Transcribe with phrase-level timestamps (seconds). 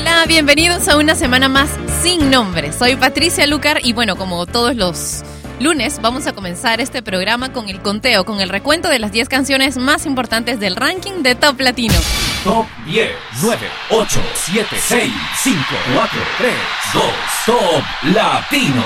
[0.00, 1.68] Hola, bienvenidos a una semana más
[2.02, 2.72] sin nombre.
[2.72, 5.24] Soy Patricia Lucar y bueno, como todos los
[5.58, 9.28] lunes, vamos a comenzar este programa con el conteo, con el recuento de las 10
[9.28, 11.96] canciones más importantes del ranking de Top Latino.
[12.44, 13.10] Top 10,
[13.42, 13.58] 9,
[13.90, 15.58] 8, 7, 6, 5,
[15.94, 16.52] 4, 3,
[16.94, 17.02] 2,
[17.46, 18.84] Top Latino.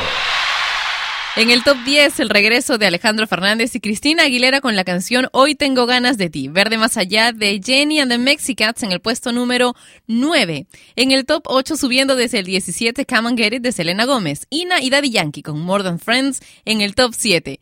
[1.35, 5.29] En el top 10, el regreso de Alejandro Fernández y Cristina Aguilera con la canción
[5.33, 6.49] Hoy tengo ganas de ti.
[6.49, 9.75] Verde más allá de Jenny and the Mexicats en el puesto número
[10.09, 10.67] 9.
[10.95, 14.47] En el top 8, subiendo desde el 17, Come and Get It de Selena Gómez.
[14.51, 17.61] Ina y Daddy Yankee con More Than Friends en el top 7.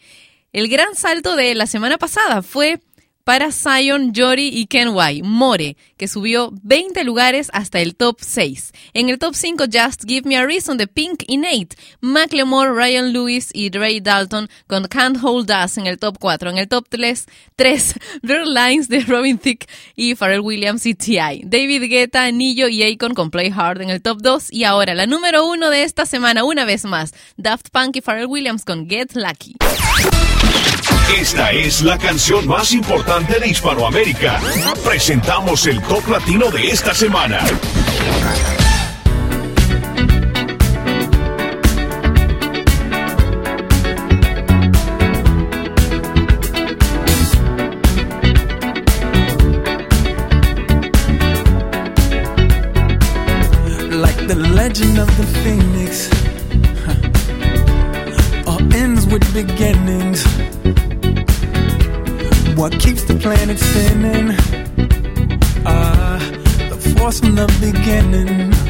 [0.52, 2.80] El gran salto de la semana pasada fue
[3.24, 8.72] para Zion, Jory y Ken White, More, que subió 20 lugares hasta el top 6.
[8.94, 13.12] En el top 5, Just Give Me a Reason de Pink y Nate, Macklemore, Ryan
[13.12, 16.50] Lewis y Dre Dalton con Can't Hold Us en el top 4.
[16.50, 17.26] En el top 3,
[17.56, 21.42] 3 Blur Lines de Robin Thicke y Pharrell Williams y T.I.
[21.44, 24.52] David Guetta, Nillo y Akon con Play Hard en el top 2.
[24.52, 28.26] Y ahora, la número 1 de esta semana, una vez más, Daft Punk y Pharrell
[28.26, 29.56] Williams con Get Lucky.
[31.18, 34.40] Esta es la canción más importante de Hispanoamérica.
[34.84, 37.40] Presentamos el top latino de esta semana.
[53.90, 56.08] Like the legend of the phoenix,
[58.46, 60.39] all ends with beginnings.
[62.60, 64.36] What keeps the planet spinning?
[65.64, 66.18] Ah,
[66.68, 68.69] the force from the beginning.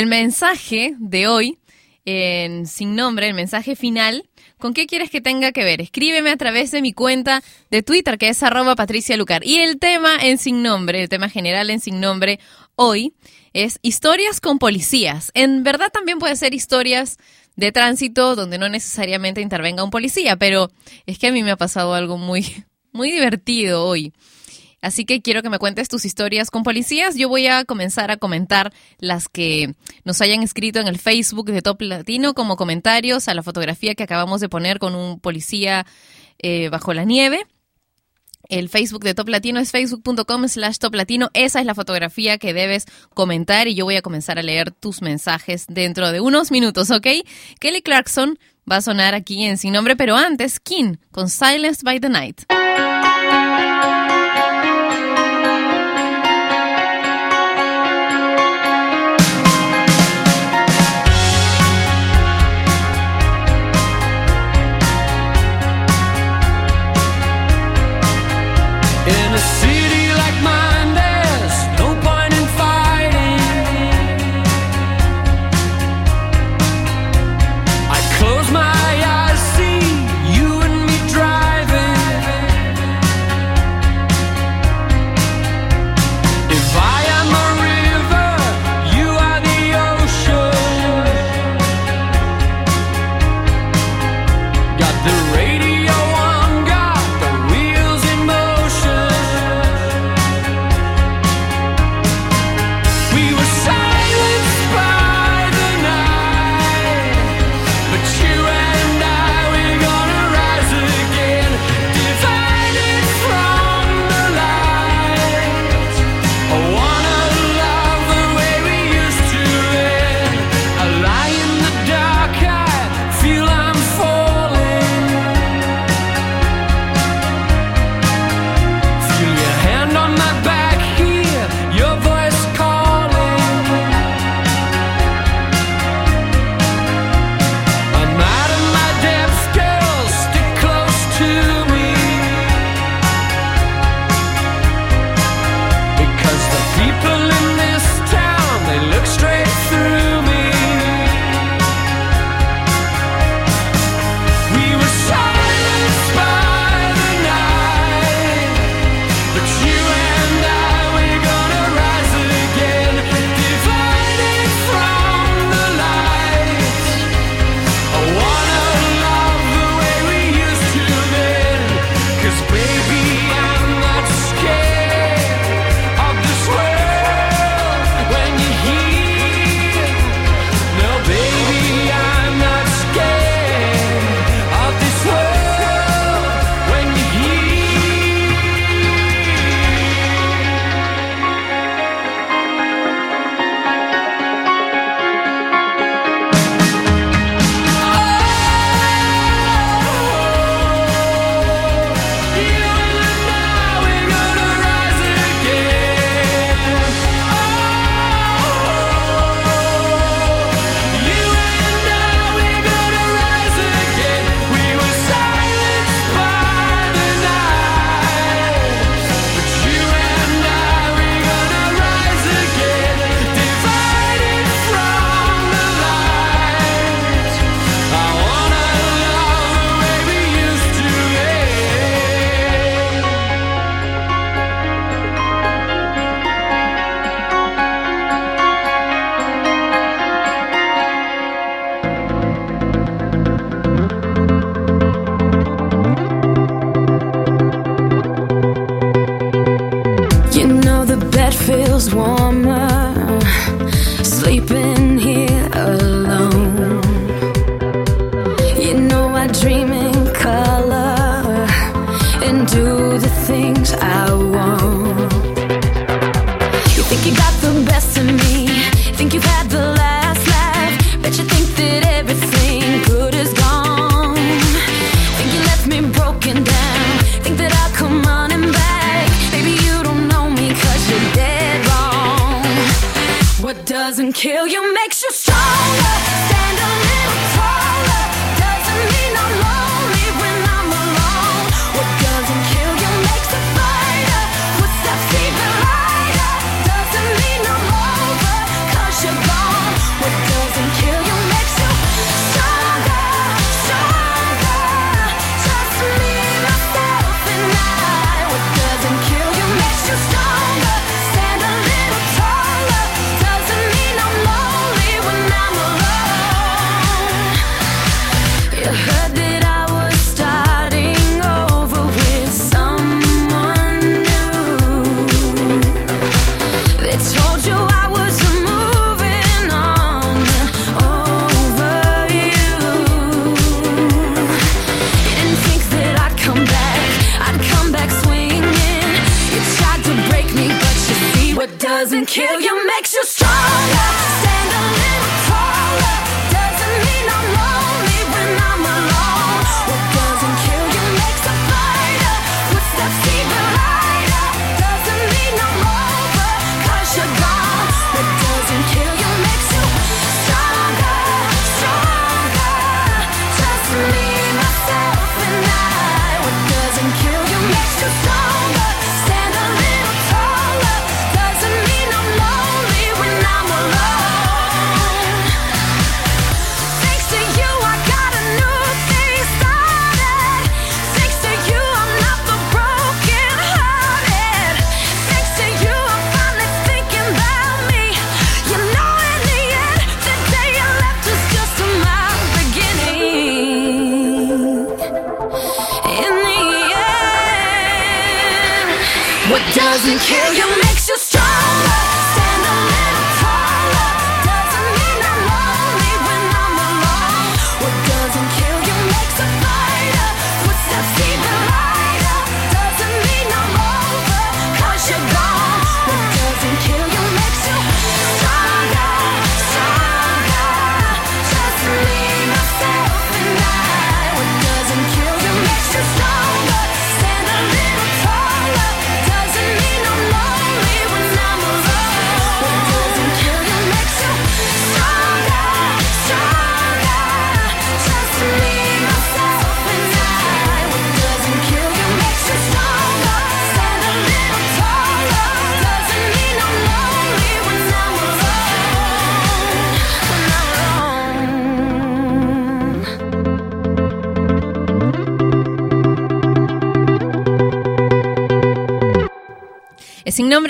[0.00, 1.58] El mensaje de hoy,
[2.06, 5.82] en sin nombre, el mensaje final, ¿con qué quieres que tenga que ver?
[5.82, 9.44] Escríbeme a través de mi cuenta de Twitter, que es arroba Patricia Lucar.
[9.44, 12.40] Y el tema en sin nombre, el tema general en sin nombre
[12.76, 13.12] hoy,
[13.52, 15.32] es historias con policías.
[15.34, 17.18] En verdad también puede ser historias
[17.56, 20.70] de tránsito donde no necesariamente intervenga un policía, pero
[21.04, 24.14] es que a mí me ha pasado algo muy, muy divertido hoy.
[24.80, 27.16] Así que quiero que me cuentes tus historias con policías.
[27.16, 31.62] Yo voy a comenzar a comentar las que nos hayan escrito en el Facebook de
[31.62, 35.86] Top Latino como comentarios a la fotografía que acabamos de poner con un policía
[36.38, 37.46] eh, bajo la nieve.
[38.48, 41.30] El Facebook de Top Latino es facebook.com slash Top Latino.
[41.34, 45.02] Esa es la fotografía que debes comentar y yo voy a comenzar a leer tus
[45.02, 47.06] mensajes dentro de unos minutos, ¿ok?
[47.60, 48.38] Kelly Clarkson
[48.70, 52.42] va a sonar aquí en Sin Nombre, pero antes, King con Silence by the Night.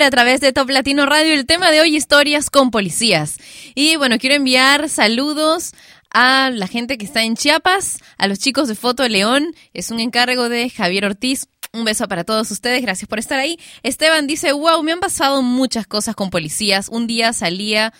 [0.01, 1.33] A través de Top Latino Radio.
[1.33, 3.37] El tema de hoy, historias con policías.
[3.75, 5.73] Y bueno, quiero enviar saludos
[6.09, 9.53] a la gente que está en Chiapas, a los chicos de Foto León.
[9.75, 11.47] Es un encargo de Javier Ortiz.
[11.71, 13.59] Un beso para todos ustedes, gracias por estar ahí.
[13.83, 16.89] Esteban dice, wow, me han pasado muchas cosas con policías.
[16.89, 17.93] Un día salía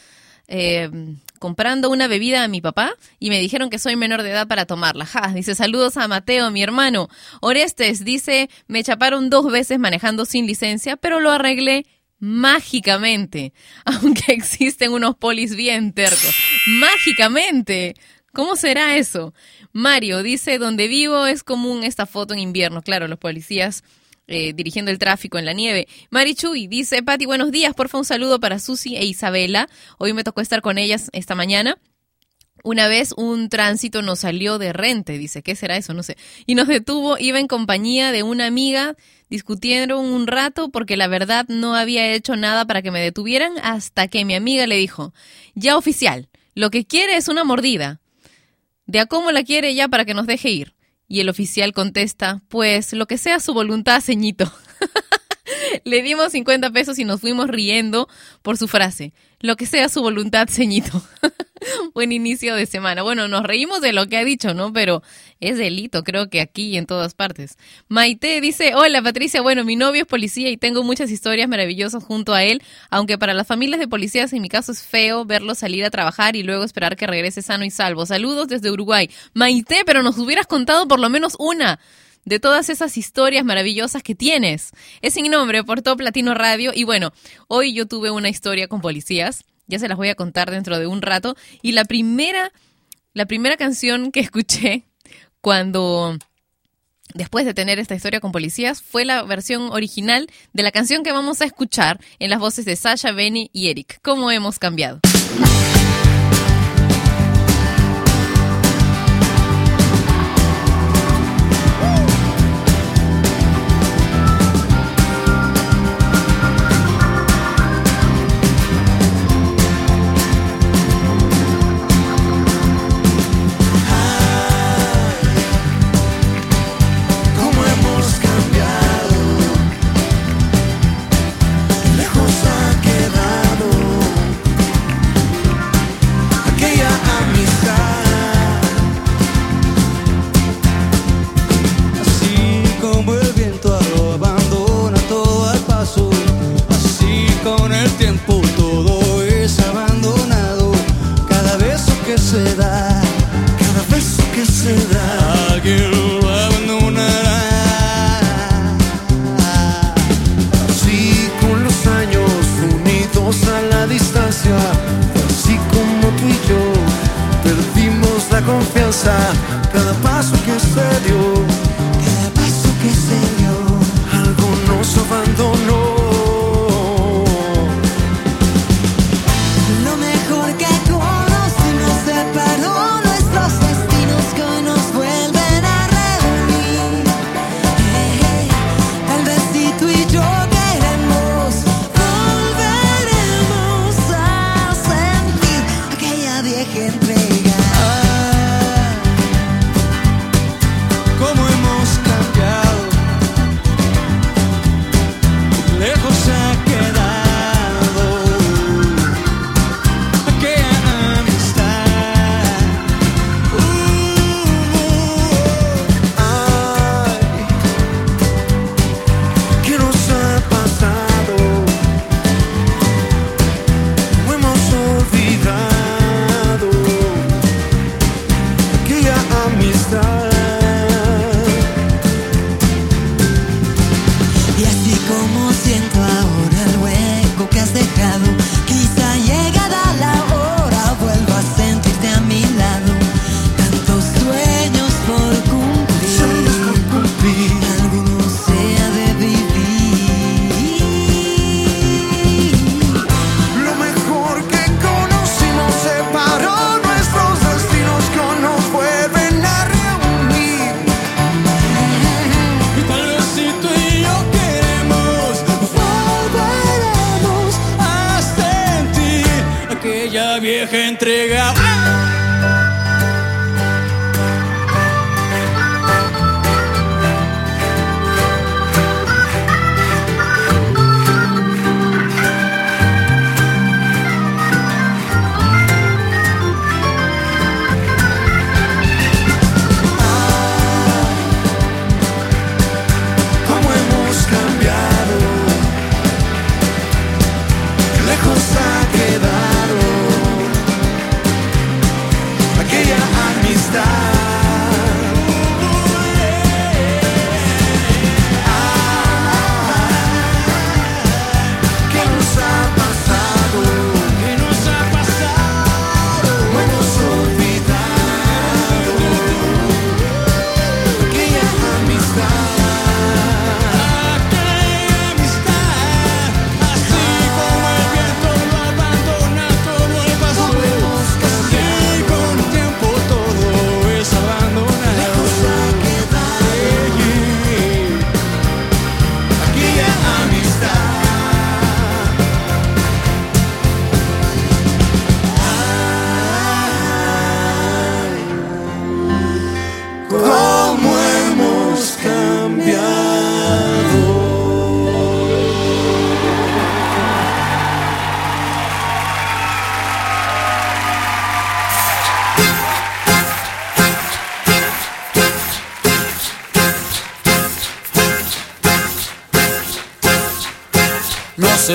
[0.47, 0.89] eh,
[1.41, 4.67] comprando una bebida a mi papá y me dijeron que soy menor de edad para
[4.67, 5.07] tomarla.
[5.07, 7.09] Ja, dice, saludos a Mateo, mi hermano.
[7.41, 11.87] Orestes dice, me chaparon dos veces manejando sin licencia, pero lo arreglé
[12.19, 13.53] mágicamente,
[13.85, 16.35] aunque existen unos polis bien tercos.
[16.67, 17.95] Mágicamente.
[18.33, 19.33] ¿Cómo será eso?
[19.73, 22.83] Mario dice, donde vivo es común esta foto en invierno.
[22.83, 23.83] Claro, los policías
[24.27, 25.87] eh, dirigiendo el tráfico en la nieve.
[26.09, 29.67] Marichuy dice, Pati, buenos días, porfa un saludo para Susi e Isabela.
[29.97, 31.77] Hoy me tocó estar con ellas esta mañana.
[32.63, 35.93] Una vez un tránsito nos salió de rente, dice, ¿qué será eso?
[35.93, 36.15] No sé.
[36.45, 38.95] Y nos detuvo, iba en compañía de una amiga,
[39.29, 44.07] discutieron un rato porque la verdad no había hecho nada para que me detuvieran hasta
[44.07, 45.13] que mi amiga le dijo,
[45.55, 47.99] ya oficial, lo que quiere es una mordida.
[48.85, 50.75] De a cómo la quiere ya para que nos deje ir.
[51.11, 54.49] Y el oficial contesta, pues lo que sea su voluntad, ceñito.
[55.83, 58.07] Le dimos 50 pesos y nos fuimos riendo
[58.41, 59.13] por su frase.
[59.39, 61.03] Lo que sea su voluntad, ceñito.
[61.93, 63.01] Buen inicio de semana.
[63.01, 64.71] Bueno, nos reímos de lo que ha dicho, ¿no?
[64.71, 65.01] Pero
[65.39, 67.57] es delito, creo que aquí y en todas partes.
[67.87, 72.33] Maite dice, hola Patricia, bueno, mi novio es policía y tengo muchas historias maravillosas junto
[72.33, 75.83] a él, aunque para las familias de policías en mi caso es feo verlo salir
[75.85, 78.05] a trabajar y luego esperar que regrese sano y salvo.
[78.05, 79.09] Saludos desde Uruguay.
[79.33, 81.79] Maite, pero nos hubieras contado por lo menos una
[82.25, 84.71] de todas esas historias maravillosas que tienes.
[85.01, 87.13] Es sin nombre por Top Latino Radio y bueno,
[87.47, 90.87] hoy yo tuve una historia con policías, ya se las voy a contar dentro de
[90.87, 92.51] un rato y la primera
[93.13, 94.83] la primera canción que escuché
[95.41, 96.17] cuando
[97.13, 101.11] después de tener esta historia con policías, fue la versión original de la canción que
[101.11, 103.99] vamos a escuchar en las voces de Sasha, Benny y Eric.
[104.01, 105.01] ¿Cómo hemos cambiado?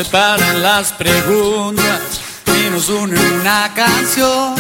[0.05, 2.01] separan las preguntas
[2.47, 4.55] y nos une una canción.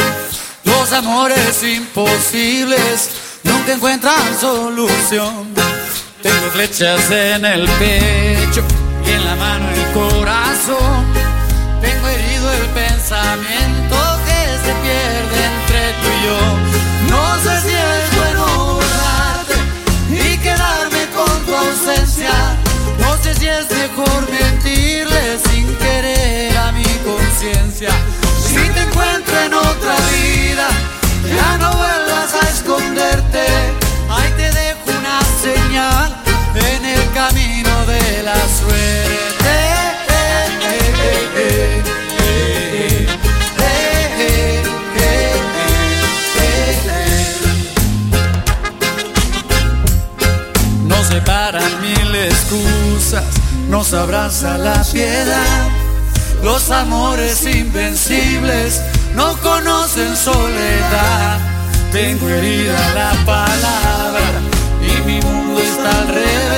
[0.64, 3.10] Los amores imposibles
[3.42, 5.52] nunca encuentran solución.
[6.22, 8.64] Tengo flechas en el pecho
[9.06, 11.04] y en la mano el corazón.
[11.82, 13.96] Tengo herido el pensamiento
[14.26, 16.95] que se pierde entre tú y yo.
[23.46, 27.90] Es mejor mentirle sin querer a mi conciencia.
[28.44, 30.68] Si te encuentro en otra vida,
[31.24, 33.85] ya no vuelvas a esconderte.
[53.68, 55.68] Nos abraza la piedad.
[56.42, 58.80] Los amores invencibles
[59.14, 61.38] no conocen soledad.
[61.92, 64.40] Tengo herida la palabra
[64.80, 66.55] y mi mundo está al revés.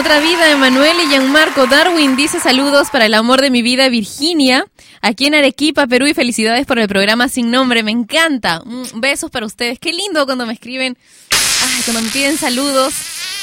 [0.00, 4.64] Otra vida, Emanuel y Gianmarco Darwin dice saludos para el amor de mi vida, Virginia,
[5.02, 8.62] aquí en Arequipa, Perú, y felicidades por el programa sin nombre, me encanta.
[8.64, 10.96] Mm, Besos para ustedes, qué lindo cuando me escriben,
[11.30, 12.94] ay, cuando me piden saludos,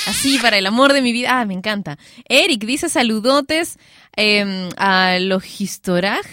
[0.08, 2.00] así, para el amor de mi vida, ah, me encanta.
[2.28, 3.78] Eric dice saludotes
[4.16, 6.26] eh, a Logistorag.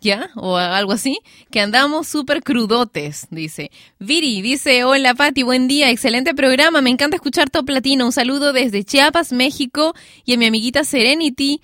[0.00, 0.30] ¿Ya?
[0.36, 1.18] O algo así,
[1.50, 3.70] que andamos súper crudotes, dice.
[3.98, 8.52] Viri dice, hola Pati, buen día, excelente programa, me encanta escuchar Top Latino, un saludo
[8.52, 11.60] desde Chiapas, México, y a mi amiguita Serenity,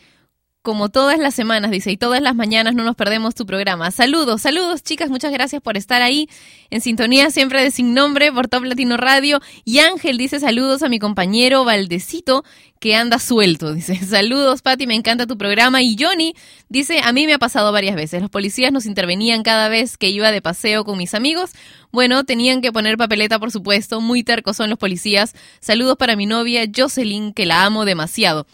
[0.64, 3.90] como todas las semanas, dice, y todas las mañanas no nos perdemos tu programa.
[3.90, 6.26] Saludos, saludos chicas, muchas gracias por estar ahí
[6.70, 9.42] en sintonía siempre de Sin Nombre por Top Latino Radio.
[9.66, 12.44] Y Ángel dice saludos a mi compañero Valdecito
[12.80, 15.82] que anda suelto, dice, saludos Pati, me encanta tu programa.
[15.82, 16.34] Y Johnny
[16.70, 20.08] dice, a mí me ha pasado varias veces, los policías nos intervenían cada vez que
[20.08, 21.50] iba de paseo con mis amigos.
[21.92, 25.34] Bueno, tenían que poner papeleta, por supuesto, muy tercos son los policías.
[25.60, 28.46] Saludos para mi novia Jocelyn, que la amo demasiado.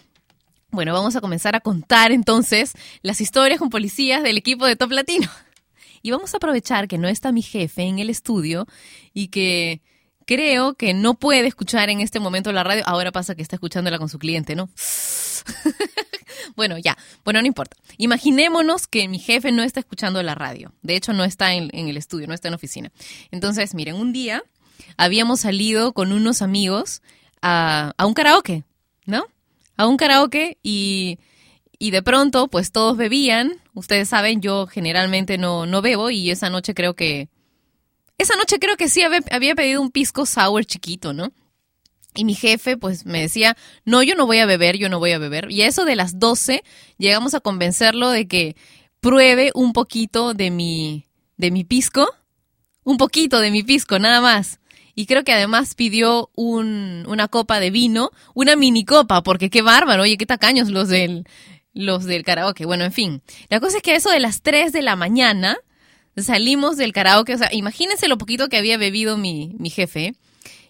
[0.70, 4.92] Bueno, vamos a comenzar a contar entonces las historias con policías del equipo de Top
[4.92, 5.28] Latino.
[6.02, 8.66] Y vamos a aprovechar que no está mi jefe en el estudio
[9.12, 9.82] y que
[10.26, 12.84] creo que no puede escuchar en este momento la radio.
[12.86, 14.70] Ahora pasa que está escuchándola con su cliente, ¿no?
[16.56, 16.96] bueno, ya.
[17.24, 17.76] Bueno, no importa.
[17.98, 20.72] Imaginémonos que mi jefe no está escuchando la radio.
[20.82, 22.92] De hecho, no está en, el estudio, no está en la oficina.
[23.30, 24.42] Entonces, miren, un día
[24.96, 27.02] habíamos salido con unos amigos
[27.42, 28.64] a, a un karaoke,
[29.04, 29.26] ¿no?
[29.80, 31.18] A un karaoke y,
[31.78, 33.62] y de pronto pues todos bebían.
[33.72, 37.30] Ustedes saben, yo generalmente no, no bebo y esa noche creo que...
[38.18, 41.32] Esa noche creo que sí había, pedido un pisco sour chiquito, ¿no?
[42.14, 45.12] Y mi jefe pues me decía, no, yo no voy a beber, yo no voy
[45.12, 45.50] a beber.
[45.50, 46.62] Y a eso de las 12
[46.98, 48.56] llegamos a convencerlo de que
[49.00, 51.06] pruebe un poquito de mi,
[51.38, 52.06] de mi pisco,
[52.84, 54.59] un poquito de mi pisco, nada más.
[54.94, 59.62] Y creo que además pidió un, una copa de vino, una mini copa, porque qué
[59.62, 61.26] bárbaro, oye, qué tacaños los del,
[61.72, 62.66] los del karaoke.
[62.66, 63.22] Bueno, en fin.
[63.48, 65.58] La cosa es que a eso de las 3 de la mañana
[66.16, 67.34] salimos del karaoke.
[67.34, 70.14] O sea, imagínense lo poquito que había bebido mi, mi jefe.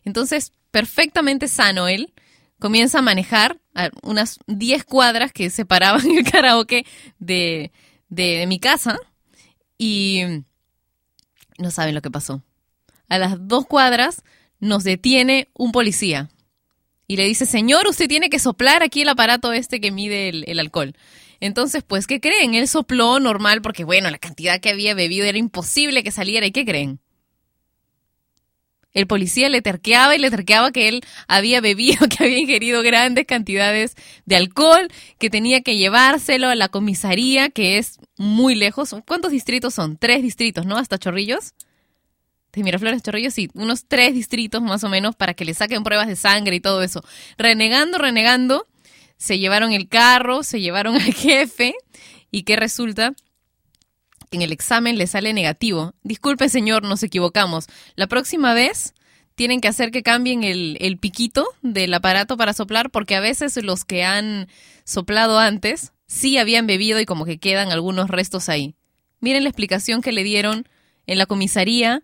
[0.04, 2.12] Entonces, perfectamente sano él,
[2.58, 3.58] comienza a manejar
[4.02, 6.84] unas 10 cuadras que separaban el karaoke
[7.18, 7.72] de,
[8.08, 8.98] de mi casa.
[9.78, 10.22] Y
[11.58, 12.42] no saben lo que pasó.
[13.10, 14.22] A las dos cuadras
[14.60, 16.30] nos detiene un policía
[17.08, 20.60] y le dice, señor, usted tiene que soplar aquí el aparato este que mide el,
[20.60, 20.94] alcohol.
[21.40, 22.54] Entonces, pues, ¿qué creen?
[22.54, 26.46] Él sopló normal porque, bueno, la cantidad que había bebido era imposible que saliera.
[26.46, 27.00] ¿Y qué creen?
[28.92, 33.26] El policía le terqueaba y le terqueaba que él había bebido, que había ingerido grandes
[33.26, 38.94] cantidades de alcohol, que tenía que llevárselo a la comisaría, que es muy lejos.
[39.04, 39.96] ¿Cuántos distritos son?
[39.96, 40.76] Tres distritos, ¿no?
[40.76, 41.54] Hasta Chorrillos.
[42.52, 46.08] De Miraflores, Chorrillos, sí, unos tres distritos más o menos para que le saquen pruebas
[46.08, 47.02] de sangre y todo eso.
[47.38, 48.66] Renegando, renegando,
[49.16, 51.74] se llevaron el carro, se llevaron al jefe
[52.30, 53.14] y ¿qué resulta?
[54.30, 55.94] Que en el examen le sale negativo.
[56.02, 57.66] Disculpe, señor, nos equivocamos.
[57.94, 58.94] La próxima vez
[59.34, 63.56] tienen que hacer que cambien el, el piquito del aparato para soplar porque a veces
[63.62, 64.48] los que han
[64.84, 68.74] soplado antes sí habían bebido y como que quedan algunos restos ahí.
[69.20, 70.66] Miren la explicación que le dieron
[71.06, 72.02] en la comisaría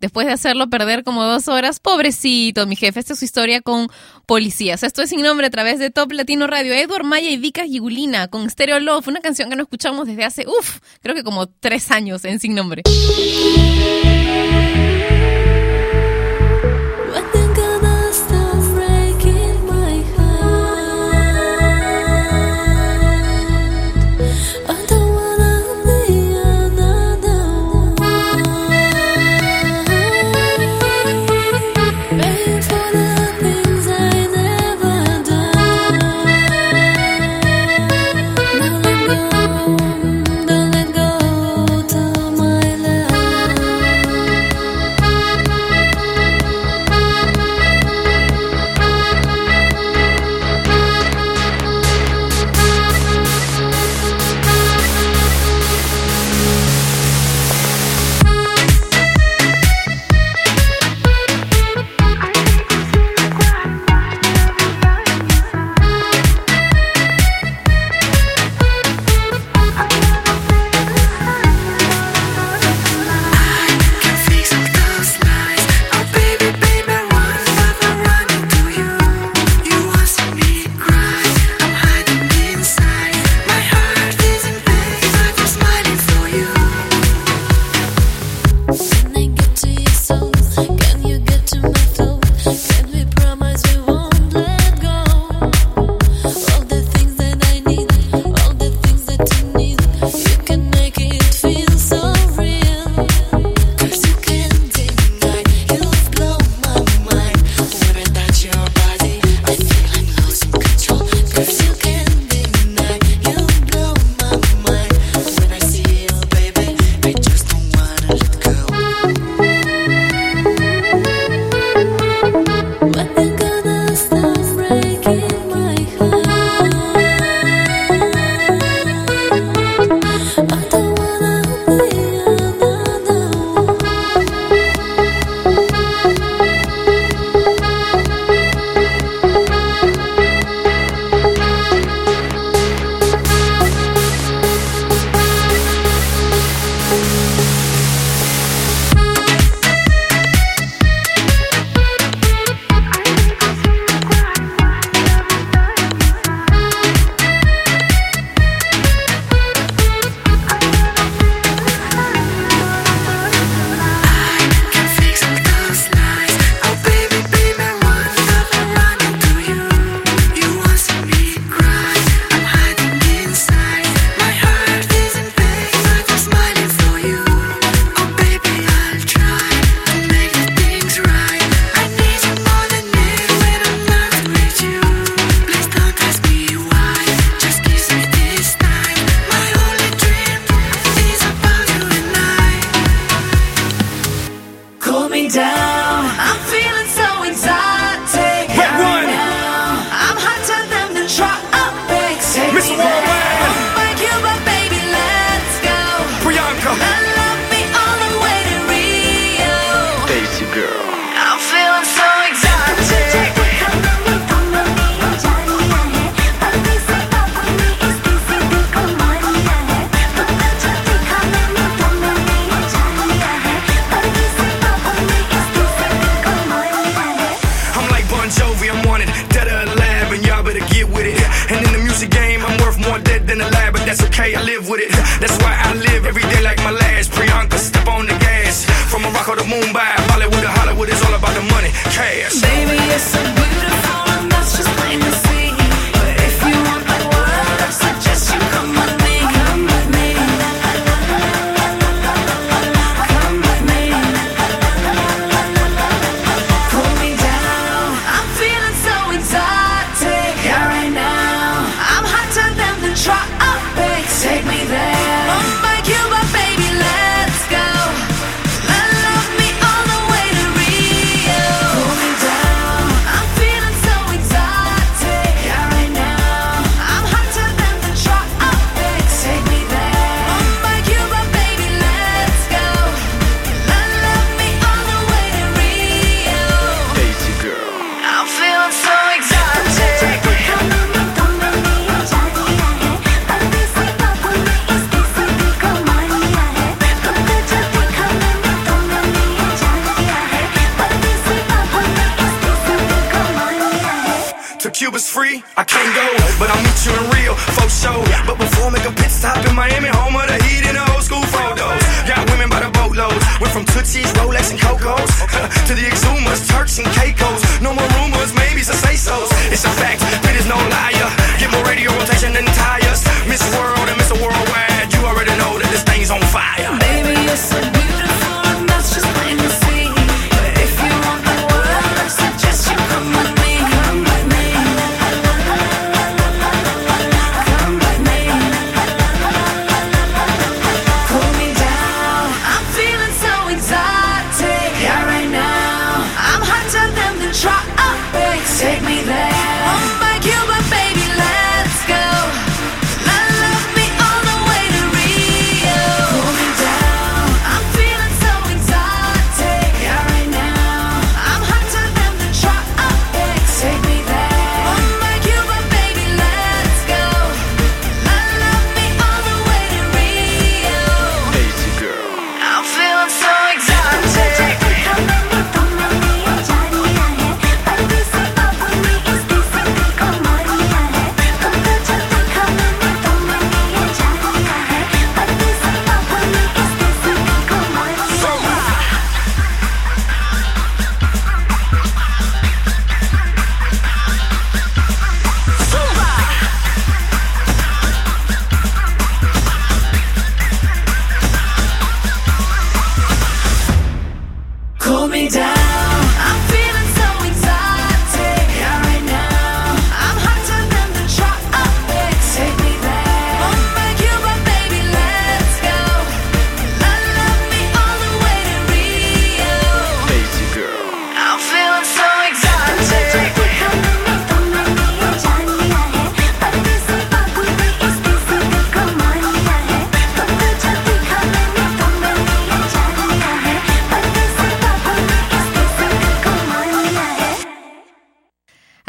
[0.00, 1.80] después de hacerlo perder como dos horas.
[1.80, 3.00] Pobrecito, mi jefe.
[3.00, 3.88] Esta es su historia con
[4.26, 4.82] policías.
[4.82, 6.72] Esto es sin nombre a través de Top Latino Radio.
[6.72, 10.46] Edward Maya y Vika Gigulina con Stereo Love, una canción que no escuchamos desde hace,
[10.46, 12.82] uff, creo que como tres años en sin nombre.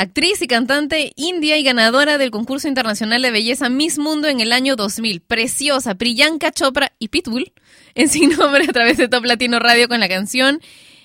[0.02, 4.52] Actriz y cantante india y ganadora del concurso internacional de belleza Miss Mundo en el
[4.52, 5.22] año 2000.
[5.22, 7.54] Preciosa, Priyanka Chopra y Pitbull
[7.94, 10.60] en sin nombre a través de Top Latino Radio con la canción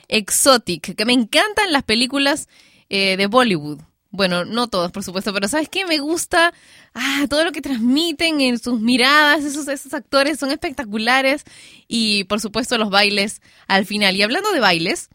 [0.09, 2.49] Exotic, que me encantan las películas
[2.89, 3.83] eh, de Bollywood.
[4.13, 5.85] Bueno, no todas, por supuesto, pero ¿sabes qué?
[5.85, 6.55] Me gusta
[6.95, 11.45] ah, todo lo que transmiten en sus miradas, esos, esos actores son espectaculares
[11.87, 14.17] y por supuesto los bailes al final.
[14.17, 15.11] Y hablando de bailes,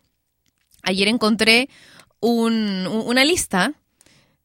[0.84, 1.68] ayer encontré
[2.22, 3.74] un- un- una lista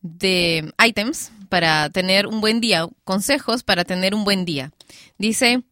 [0.02, 4.72] de items para tener un buen día, consejos para tener un buen día.
[5.18, 5.62] Dice,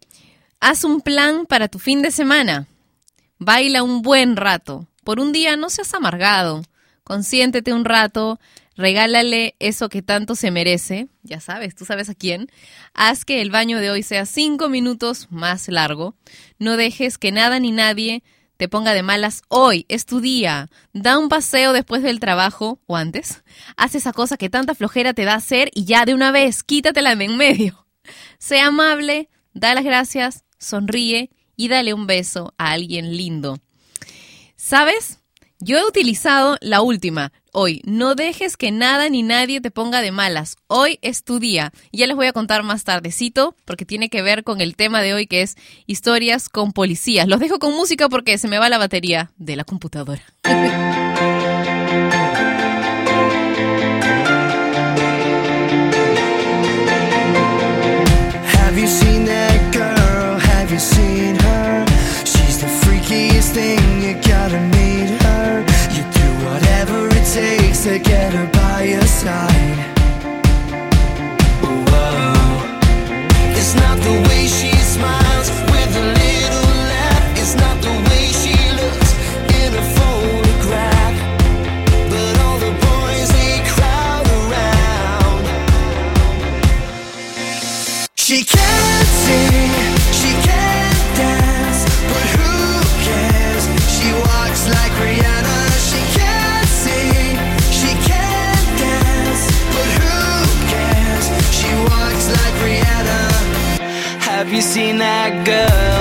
[0.61, 2.69] haz un plan para tu fin de semana,
[3.39, 6.63] baila un buen rato, por un día no seas amargado,
[7.03, 8.39] consiéntete un rato,
[8.77, 12.49] regálale eso que tanto se merece, ya sabes, tú sabes a quién,
[12.93, 16.15] haz que el baño de hoy sea cinco minutos más largo,
[16.59, 18.23] no dejes que nada ni nadie
[18.69, 20.69] ponga de malas hoy, es tu día.
[20.93, 23.43] Da un paseo después del trabajo o antes.
[23.77, 27.17] Haz esa cosa que tanta flojera te da hacer y ya de una vez, quítatela
[27.17, 27.87] de en medio.
[28.39, 33.59] Sea amable, da las gracias, sonríe y dale un beso a alguien lindo.
[34.57, 35.21] ¿Sabes?
[35.61, 37.33] Yo he utilizado la última.
[37.57, 40.57] Hoy, no dejes que nada ni nadie te ponga de malas.
[40.67, 41.73] Hoy es tu día.
[41.93, 45.15] Ya les voy a contar más tardecito porque tiene que ver con el tema de
[45.15, 45.55] hoy que es
[45.87, 47.29] historias con policías.
[47.29, 50.21] Los dejo con música porque se me va la batería de la computadora.
[104.55, 105.94] you seen that girl?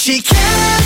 [0.00, 0.79] She can't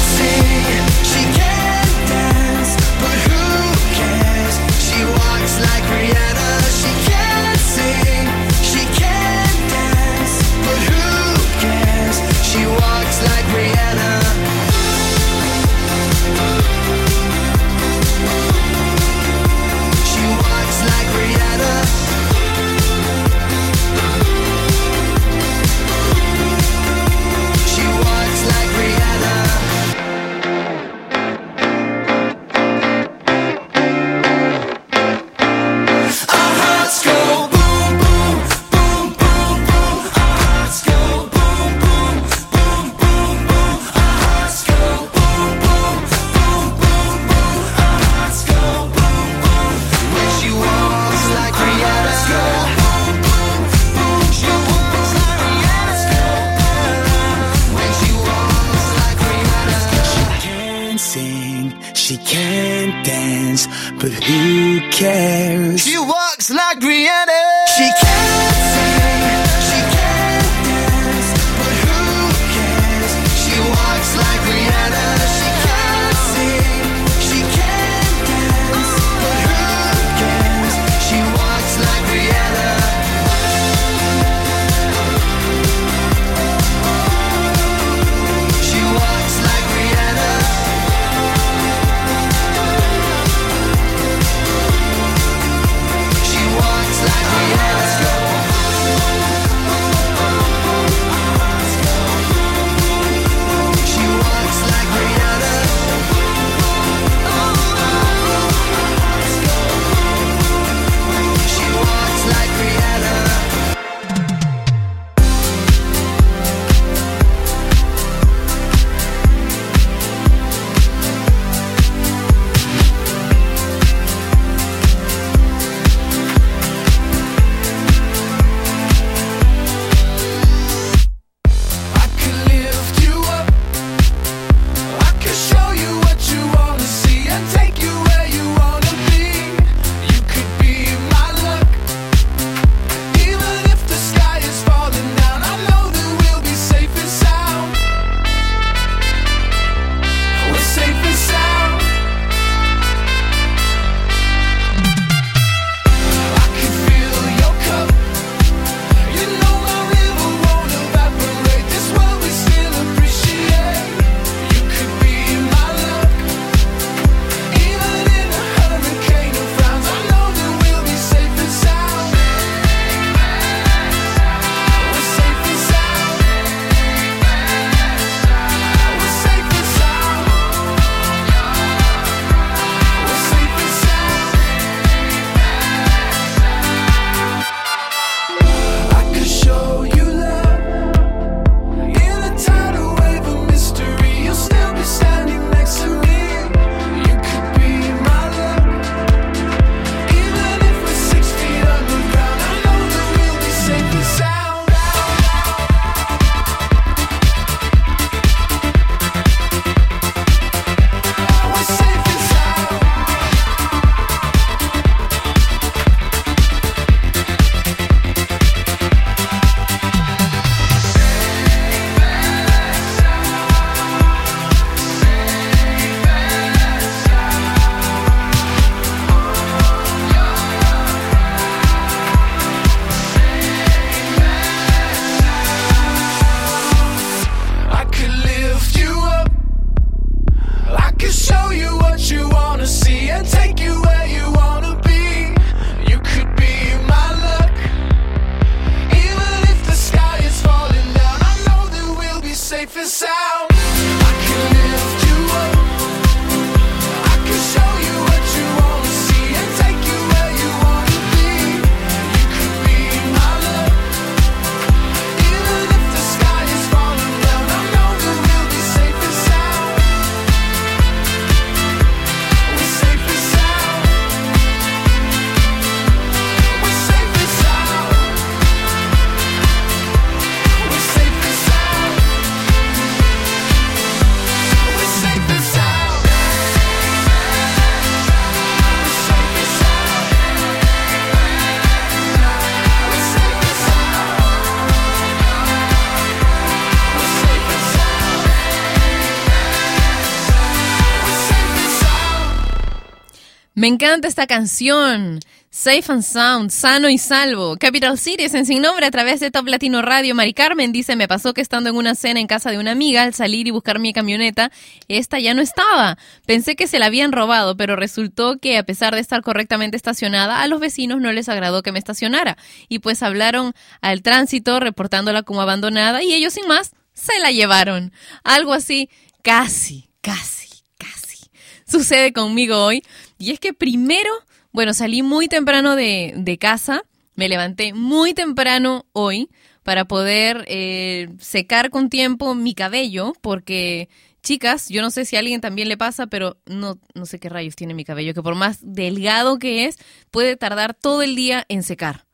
[303.65, 305.21] Me encanta esta canción.
[305.49, 307.57] Safe and Sound, sano y salvo.
[307.57, 310.15] Capital Cities en sin nombre a través de Top Latino Radio.
[310.15, 313.05] Mari Carmen dice, me pasó que estando en una cena en casa de una amiga,
[313.05, 314.53] al salir y buscar mi camioneta,
[314.89, 315.97] esta ya no estaba.
[316.27, 320.43] Pensé que se la habían robado, pero resultó que a pesar de estar correctamente estacionada,
[320.43, 322.37] a los vecinos no les agradó que me estacionara.
[322.69, 327.95] Y pues hablaron al tránsito reportándola como abandonada y ellos sin más se la llevaron.
[328.25, 328.91] Algo así,
[329.23, 331.31] casi, casi, casi.
[331.67, 332.83] Sucede conmigo hoy.
[333.25, 334.11] Y es que primero,
[334.53, 336.83] bueno, salí muy temprano de, de casa,
[337.15, 339.31] me levanté muy temprano hoy
[339.63, 343.89] para poder eh, secar con tiempo mi cabello, porque
[344.23, 347.31] chicas, yo no sé si a alguien también le pasa, pero no, no sé qué
[347.31, 349.79] rayos tiene mi cabello, que por más delgado que es,
[350.11, 352.05] puede tardar todo el día en secar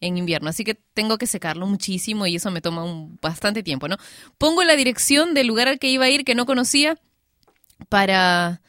[0.00, 3.88] en invierno, así que tengo que secarlo muchísimo y eso me toma un, bastante tiempo,
[3.88, 3.96] ¿no?
[4.36, 6.98] Pongo la dirección del lugar al que iba a ir que no conocía
[7.88, 8.60] para,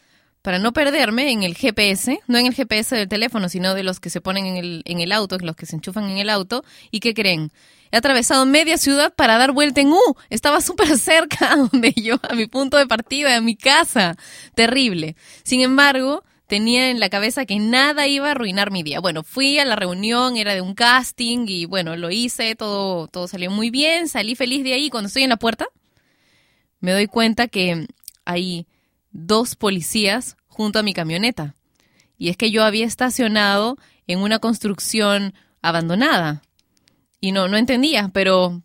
[0.42, 4.00] para no perderme en el GPS, no en el GPS del teléfono, sino de los
[4.00, 6.64] que se ponen en el, en el auto, los que se enchufan en el auto.
[6.92, 7.52] ¿Y qué creen?
[7.92, 10.16] He atravesado media ciudad para dar vuelta en U.
[10.30, 14.16] Estaba súper cerca a donde yo, a mi punto de partida, a mi casa.
[14.56, 15.16] Terrible.
[15.44, 19.00] Sin embargo, tenía en la cabeza que nada iba a arruinar mi día.
[19.00, 23.28] Bueno, fui a la reunión, era de un casting y bueno, lo hice, todo, todo
[23.28, 24.90] salió muy bien, salí feliz de ahí.
[24.90, 25.68] Cuando estoy en la puerta,
[26.80, 27.88] me doy cuenta que
[28.24, 28.68] hay
[29.12, 31.56] dos policías junto a mi camioneta.
[32.18, 36.42] Y es que yo había estacionado en una construcción abandonada.
[37.22, 38.62] Y no, no entendía, pero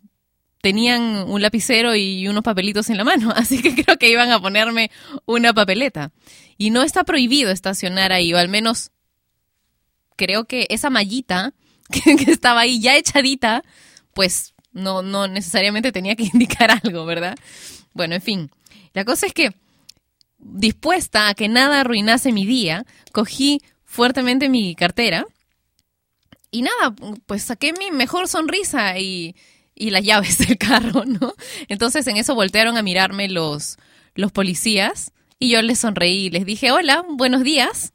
[0.61, 4.41] tenían un lapicero y unos papelitos en la mano, así que creo que iban a
[4.41, 4.89] ponerme
[5.25, 6.11] una papeleta.
[6.57, 8.91] Y no está prohibido estacionar ahí, o al menos
[10.15, 11.53] creo que esa mallita
[11.91, 13.63] que, estaba ahí ya echadita,
[14.13, 17.37] pues no, no necesariamente tenía que indicar algo, ¿verdad?
[17.93, 18.51] Bueno, en fin,
[18.93, 19.55] la cosa es que
[20.37, 25.25] dispuesta a que nada arruinase mi día, cogí fuertemente mi cartera
[26.51, 29.35] y nada, pues saqué mi mejor sonrisa y,
[29.75, 31.33] y las llaves del carro, ¿no?
[31.67, 33.77] Entonces en eso voltearon a mirarme los,
[34.15, 37.93] los policías y yo les sonreí les dije, hola, buenos días.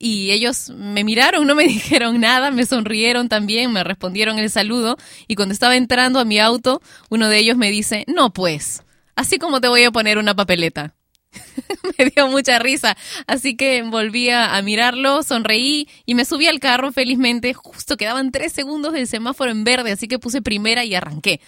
[0.00, 4.96] Y ellos me miraron, no me dijeron nada, me sonrieron también, me respondieron el saludo
[5.26, 8.82] y cuando estaba entrando a mi auto, uno de ellos me dice, no pues,
[9.16, 10.94] así como te voy a poner una papeleta.
[11.98, 16.92] me dio mucha risa, así que volví a, mirarlo, sonreí y me subí al carro
[16.92, 17.54] felizmente.
[17.54, 21.40] Justo quedaban tres segundos del semáforo en verde, así que puse primera y arranqué.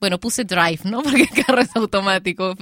[0.00, 1.02] Bueno, puse drive, ¿no?
[1.02, 2.54] Porque el carro es automático.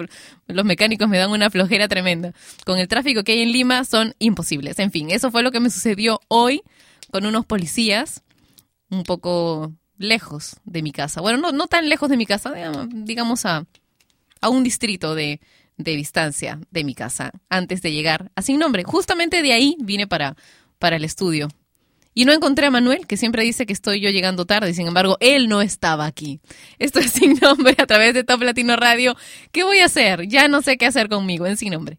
[0.47, 2.33] Los mecánicos me dan una flojera tremenda.
[2.65, 4.79] Con el tráfico que hay en Lima son imposibles.
[4.79, 6.63] En fin, eso fue lo que me sucedió hoy
[7.11, 8.23] con unos policías
[8.89, 11.21] un poco lejos de mi casa.
[11.21, 12.53] Bueno, no, no tan lejos de mi casa,
[12.93, 13.67] digamos a,
[14.41, 15.41] a un distrito de,
[15.77, 18.85] de distancia de mi casa antes de llegar a Sin Nombre.
[18.85, 20.37] Justamente de ahí vine para,
[20.79, 21.49] para el estudio.
[22.19, 25.19] Y no encontré a Manuel, que siempre dice que estoy yo llegando tarde, sin embargo,
[25.21, 26.41] él no estaba aquí.
[26.79, 29.17] Esto es Sin Nombre a través de Top Latino Radio.
[29.53, 30.27] ¿Qué voy a hacer?
[30.27, 31.99] Ya no sé qué hacer conmigo en Sin Nombre.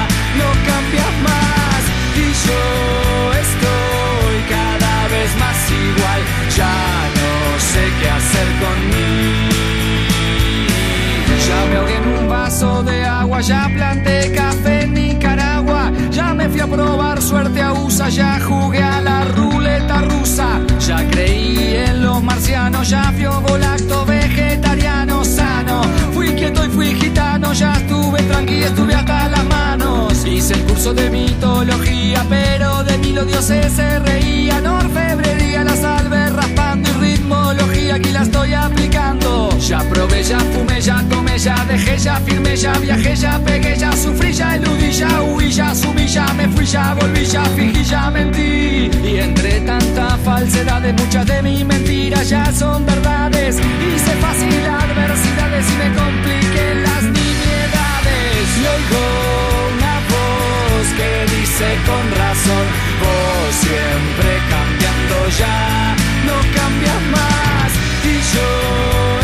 [6.61, 9.61] Ya no sé qué hacer conmigo.
[11.47, 15.91] Ya me ahogué en un vaso de agua, ya planté café en Nicaragua.
[16.11, 20.49] Ya me fui a probar suerte a USA, ya jugué a la ruleta rusa.
[20.87, 25.81] Ya creí en los marcianos, ya fui volacto vegetariano sano.
[26.13, 30.10] Fui quieto y fui gitano, ya estuve tranquilo, estuve hasta las manos.
[30.41, 34.65] Hice el curso de mitología, pero de mí los dioses se reían.
[34.65, 39.55] Orfebrería, la salve raspando y ritmología, aquí la estoy aplicando.
[39.59, 43.95] Ya probé, ya fumé, ya tomé, ya dejé, ya firmé, ya viajé, ya pegué, ya
[43.95, 48.09] sufrí, ya eludí, ya huí, ya subí, ya me fui, ya volví, ya fingí, ya
[48.09, 48.89] mentí.
[49.03, 53.57] Y entre tanta falsedad muchas de mis mentiras ya son verdades.
[53.57, 58.47] Hice fácil adversidades y me compliqué las nimiedades.
[58.57, 59.50] Y oigo
[61.85, 62.65] con razón,
[63.01, 65.95] vos siempre cambiando ya,
[66.27, 67.69] no cambias más.
[68.03, 68.49] Y yo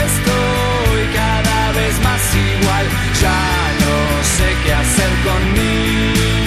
[0.10, 2.86] estoy cada vez más igual,
[3.22, 3.42] ya
[3.84, 5.08] no sé qué hacer.
[5.26, 6.47] Ya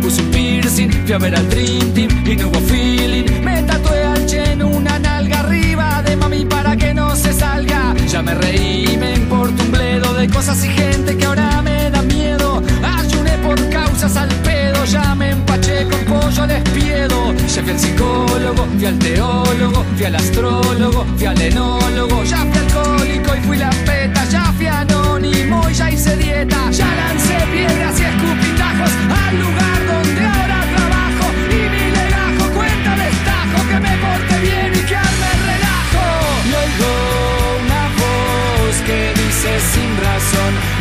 [0.00, 3.24] puse un piercing, fui a ver al Dream Team y no hubo feeling.
[3.42, 7.94] Me tatué al Chen una nalga arriba de mami para que no se salga.
[8.08, 12.02] Ya me reí, me importa un bledo de cosas y gente que ahora me da
[12.02, 12.62] miedo.
[12.82, 17.34] Ayuné por causas al pedo, ya me empaché con pollo al espiedo.
[17.54, 22.24] Ya fui al psicólogo, fui al teólogo, fui al astrólogo, fui al enólogo.
[22.24, 26.70] Ya fui alcohólico y fui la peta, ya fui anónimo y ya hice dieta.
[26.70, 28.92] Ya lancé piedras y escupitajos
[29.28, 29.79] al lugar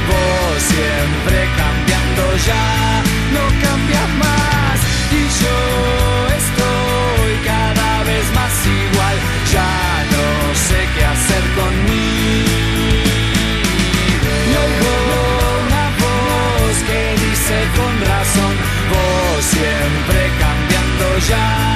[0.09, 2.67] vos siempre cambiando ya,
[3.35, 4.77] no cambias más.
[5.11, 5.57] Y yo
[6.41, 9.15] estoy cada vez más igual,
[9.53, 9.73] ya
[10.15, 10.25] no
[10.67, 12.99] sé qué hacer conmigo.
[14.49, 14.93] Y oigo
[15.65, 18.53] una voz que dice con razón,
[18.91, 21.68] vos siempre cambiando ya,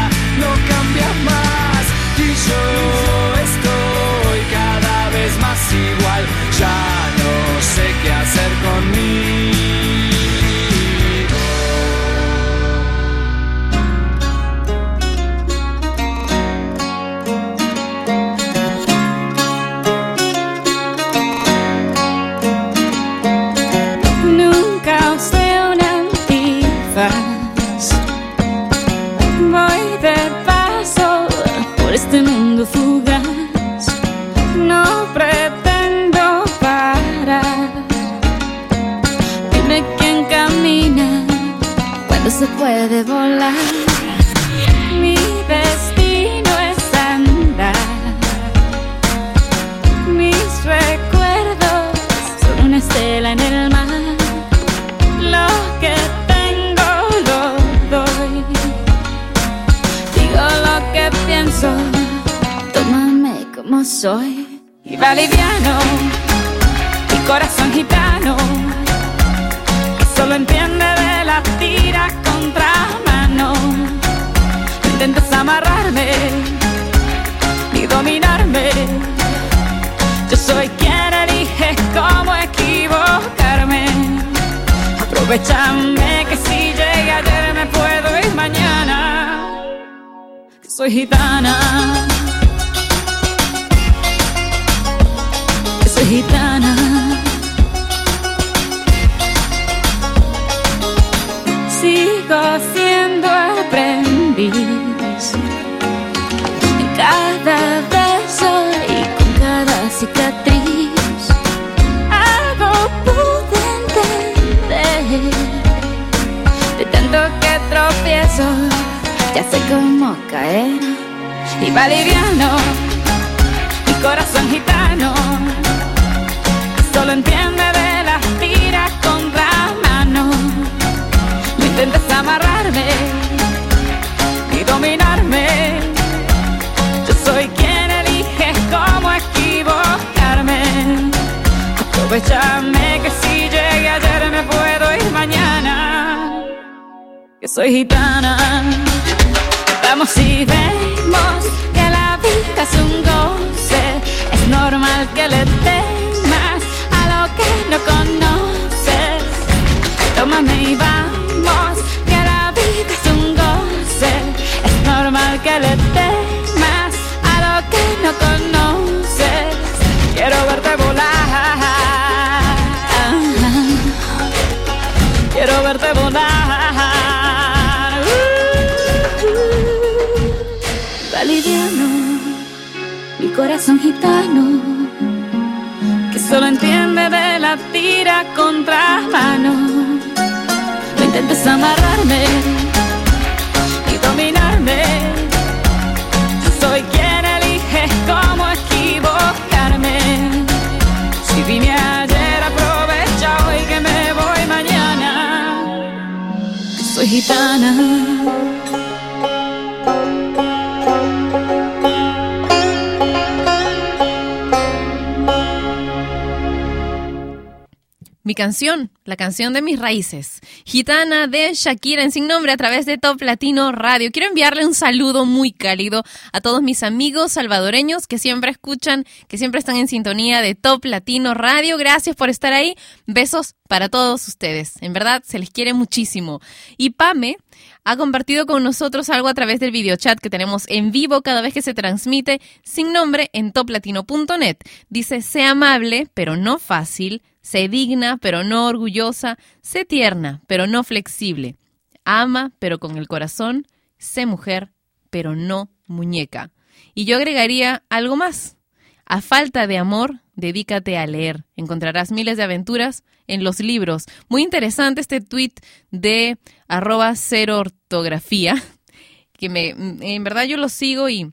[219.38, 224.12] de mis raíces, Gitana de Shakira en Sin Nombre a través de Top Latino Radio.
[224.12, 229.40] Quiero enviarle un saludo muy cálido a todos mis amigos salvadoreños que siempre escuchan, que
[229.40, 231.78] siempre están en sintonía de Top Latino Radio.
[231.80, 232.76] Gracias por estar ahí.
[233.08, 234.74] Besos para todos ustedes.
[234.82, 236.40] En verdad, se les quiere muchísimo.
[236.78, 237.38] Y Pame
[237.84, 241.56] ha compartido con nosotros algo a través del videochat que tenemos en vivo cada vez
[241.56, 244.58] que se transmite sin nombre en toplatino.net.
[244.90, 250.84] Dice, sé amable, pero no fácil, sé digna, pero no orgullosa, sé tierna, pero no
[250.84, 251.58] flexible,
[252.06, 253.68] ama, pero con el corazón,
[254.00, 254.72] sé mujer,
[255.12, 256.50] pero no muñeca.
[256.96, 258.58] Y yo agregaría algo más.
[259.06, 261.46] A falta de amor, dedícate a leer.
[261.56, 264.06] Encontrarás miles de aventuras en los libros.
[264.30, 265.54] Muy interesante este tweet
[265.92, 266.38] de
[266.68, 268.56] arroba cero ortografía,
[269.38, 271.32] que me, en verdad yo lo sigo y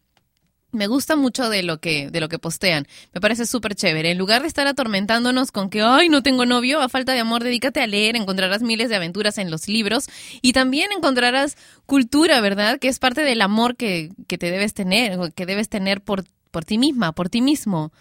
[0.72, 2.86] me gusta mucho de lo que, de lo que postean.
[3.12, 4.10] Me parece súper chévere.
[4.10, 7.42] En lugar de estar atormentándonos con que, ay, no tengo novio, a falta de amor,
[7.42, 10.08] dedícate a leer, encontrarás miles de aventuras en los libros
[10.42, 11.56] y también encontrarás
[11.86, 12.78] cultura, ¿verdad?
[12.78, 16.64] Que es parte del amor que, que te debes tener, que debes tener por, por
[16.64, 17.92] ti misma, por ti mismo.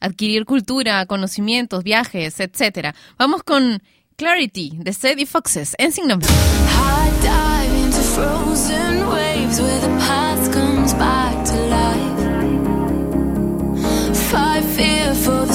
[0.00, 2.94] Adquirir cultura, conocimientos, viajes, etcétera.
[3.18, 3.82] Vamos con
[4.16, 6.08] Clarity de Sadie Foxes en Sin.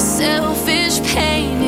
[0.00, 1.59] selfish pain.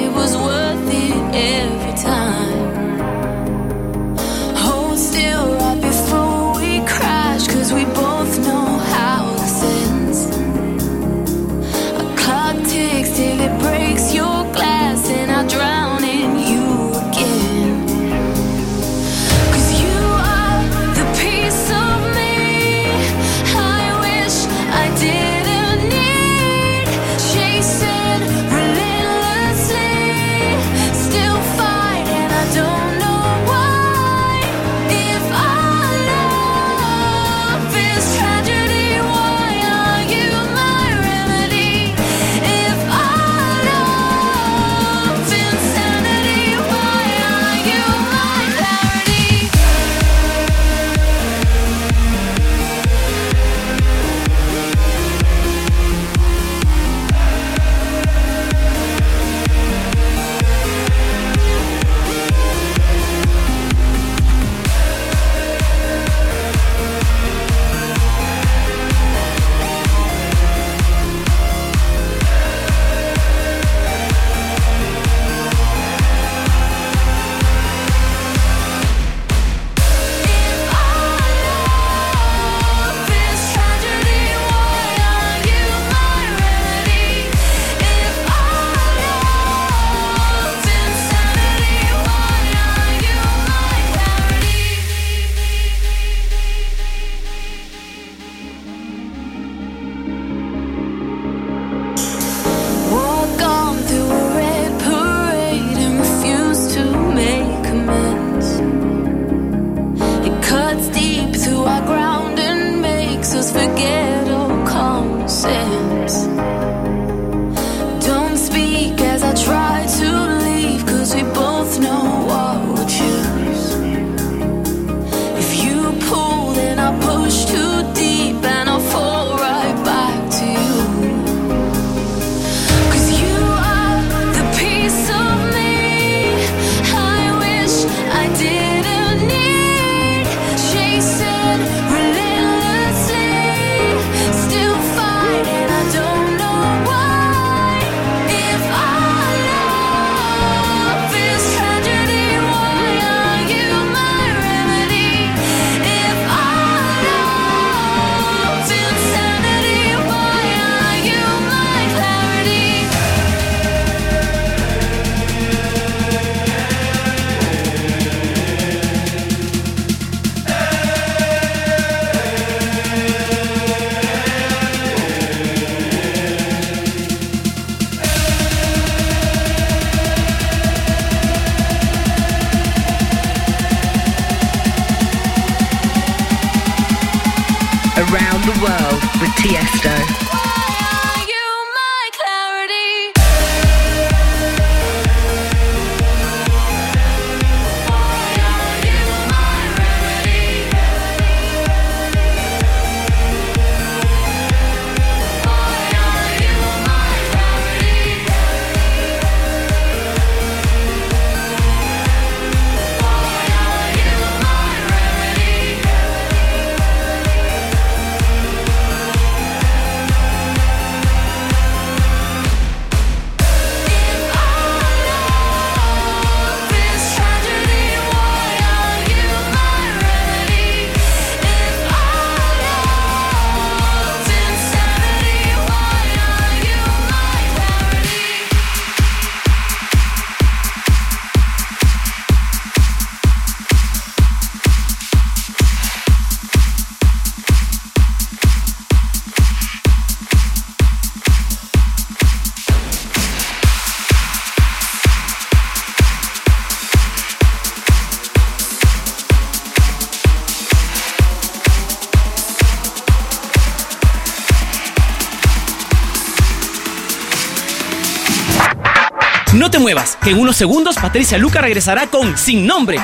[270.63, 272.97] Segundos Patricia Luca regresará con Sin Nombre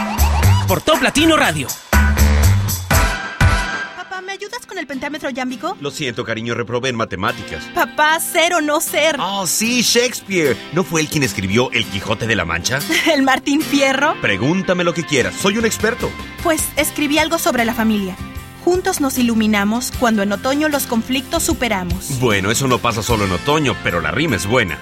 [0.68, 1.66] por Top Latino Radio.
[3.96, 5.76] Papá, ¿me ayudas con el pentámetro yámbico?
[5.80, 7.64] Lo siento, cariño, reprobé en matemáticas.
[7.74, 9.16] Papá, ser o no ser.
[9.18, 10.56] Oh, sí, Shakespeare.
[10.72, 12.78] ¿No fue él quien escribió El Quijote de la Mancha?
[13.12, 14.14] ¿El Martín Fierro?
[14.20, 16.08] Pregúntame lo que quieras, soy un experto.
[16.44, 18.14] Pues escribí algo sobre la familia.
[18.64, 22.20] Juntos nos iluminamos cuando en otoño los conflictos superamos.
[22.20, 24.78] Bueno, eso no pasa solo en otoño, pero la rima es buena.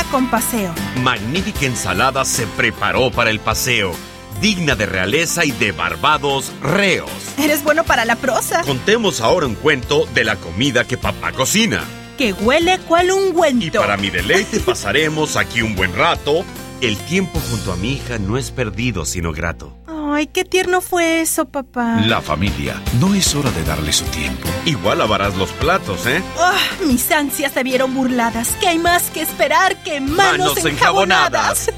[0.00, 0.74] Hmm, ¿qué rima con paseo?
[1.02, 3.92] Magnífica ensalada se preparó para el paseo,
[4.40, 7.10] digna de realeza y de barbados reos.
[7.38, 8.62] Eres bueno para la prosa.
[8.62, 11.84] Contemos ahora un cuento de la comida que papá cocina.
[12.18, 13.66] Que huele cual un ungüento.
[13.66, 16.44] Y para mi deleite pasaremos aquí un buen rato.
[16.80, 19.76] El tiempo junto a mi hija no es perdido, sino grato.
[20.20, 22.02] Ay, qué tierno fue eso, papá.
[22.04, 24.46] La familia, no es hora de darle su tiempo.
[24.66, 26.22] Igual lavarás los platos, ¿eh?
[26.38, 28.54] Ah, mis ansias se vieron burladas.
[28.60, 31.70] ¿Qué hay más que esperar que manos, Manos enjabonadas.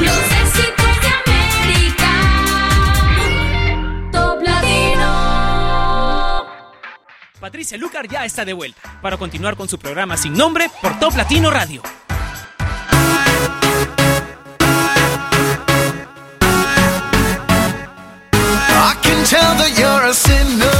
[0.00, 2.10] Los éxitos de América.
[4.10, 5.12] Top Latino.
[7.38, 11.14] Patricia Lucar ya está de vuelta para continuar con su programa Sin Nombre por Top
[11.16, 11.82] Latino Radio.
[19.18, 20.77] Can tell that you're a sinner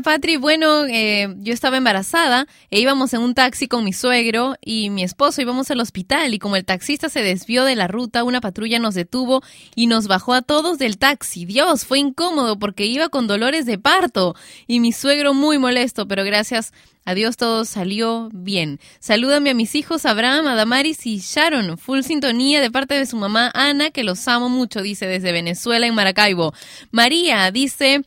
[0.00, 4.88] Patri, bueno, eh, yo estaba embarazada e íbamos en un taxi con mi suegro y
[4.88, 8.40] mi esposo, íbamos al hospital y como el taxista se desvió de la ruta, una
[8.40, 9.42] patrulla nos detuvo
[9.74, 11.44] y nos bajó a todos del taxi.
[11.44, 14.34] Dios, fue incómodo porque iba con dolores de parto
[14.66, 16.72] y mi suegro muy molesto, pero gracias
[17.04, 18.80] a Dios todo salió bien.
[19.00, 21.76] Salúdame a mis hijos Abraham, Adamaris y Sharon.
[21.76, 25.86] Full sintonía de parte de su mamá Ana, que los amo mucho, dice desde Venezuela
[25.86, 26.54] en Maracaibo.
[26.90, 28.02] María dice...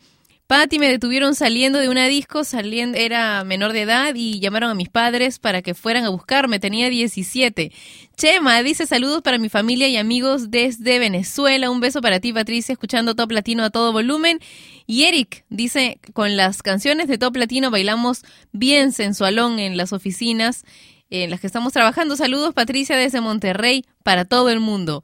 [0.48, 4.76] Patti me detuvieron saliendo de una disco, saliendo, era menor de edad y llamaron a
[4.76, 7.72] mis padres para que fueran a buscarme, tenía 17.
[8.16, 12.74] Chema dice saludos para mi familia y amigos desde Venezuela, un beso para ti Patricia,
[12.74, 14.40] escuchando Top Latino a todo volumen.
[14.86, 18.22] Y Eric dice, con las canciones de Top Latino bailamos
[18.52, 20.64] bien sensualón en las oficinas
[21.10, 22.16] en las que estamos trabajando.
[22.18, 25.04] Saludos Patricia desde Monterrey para todo el mundo.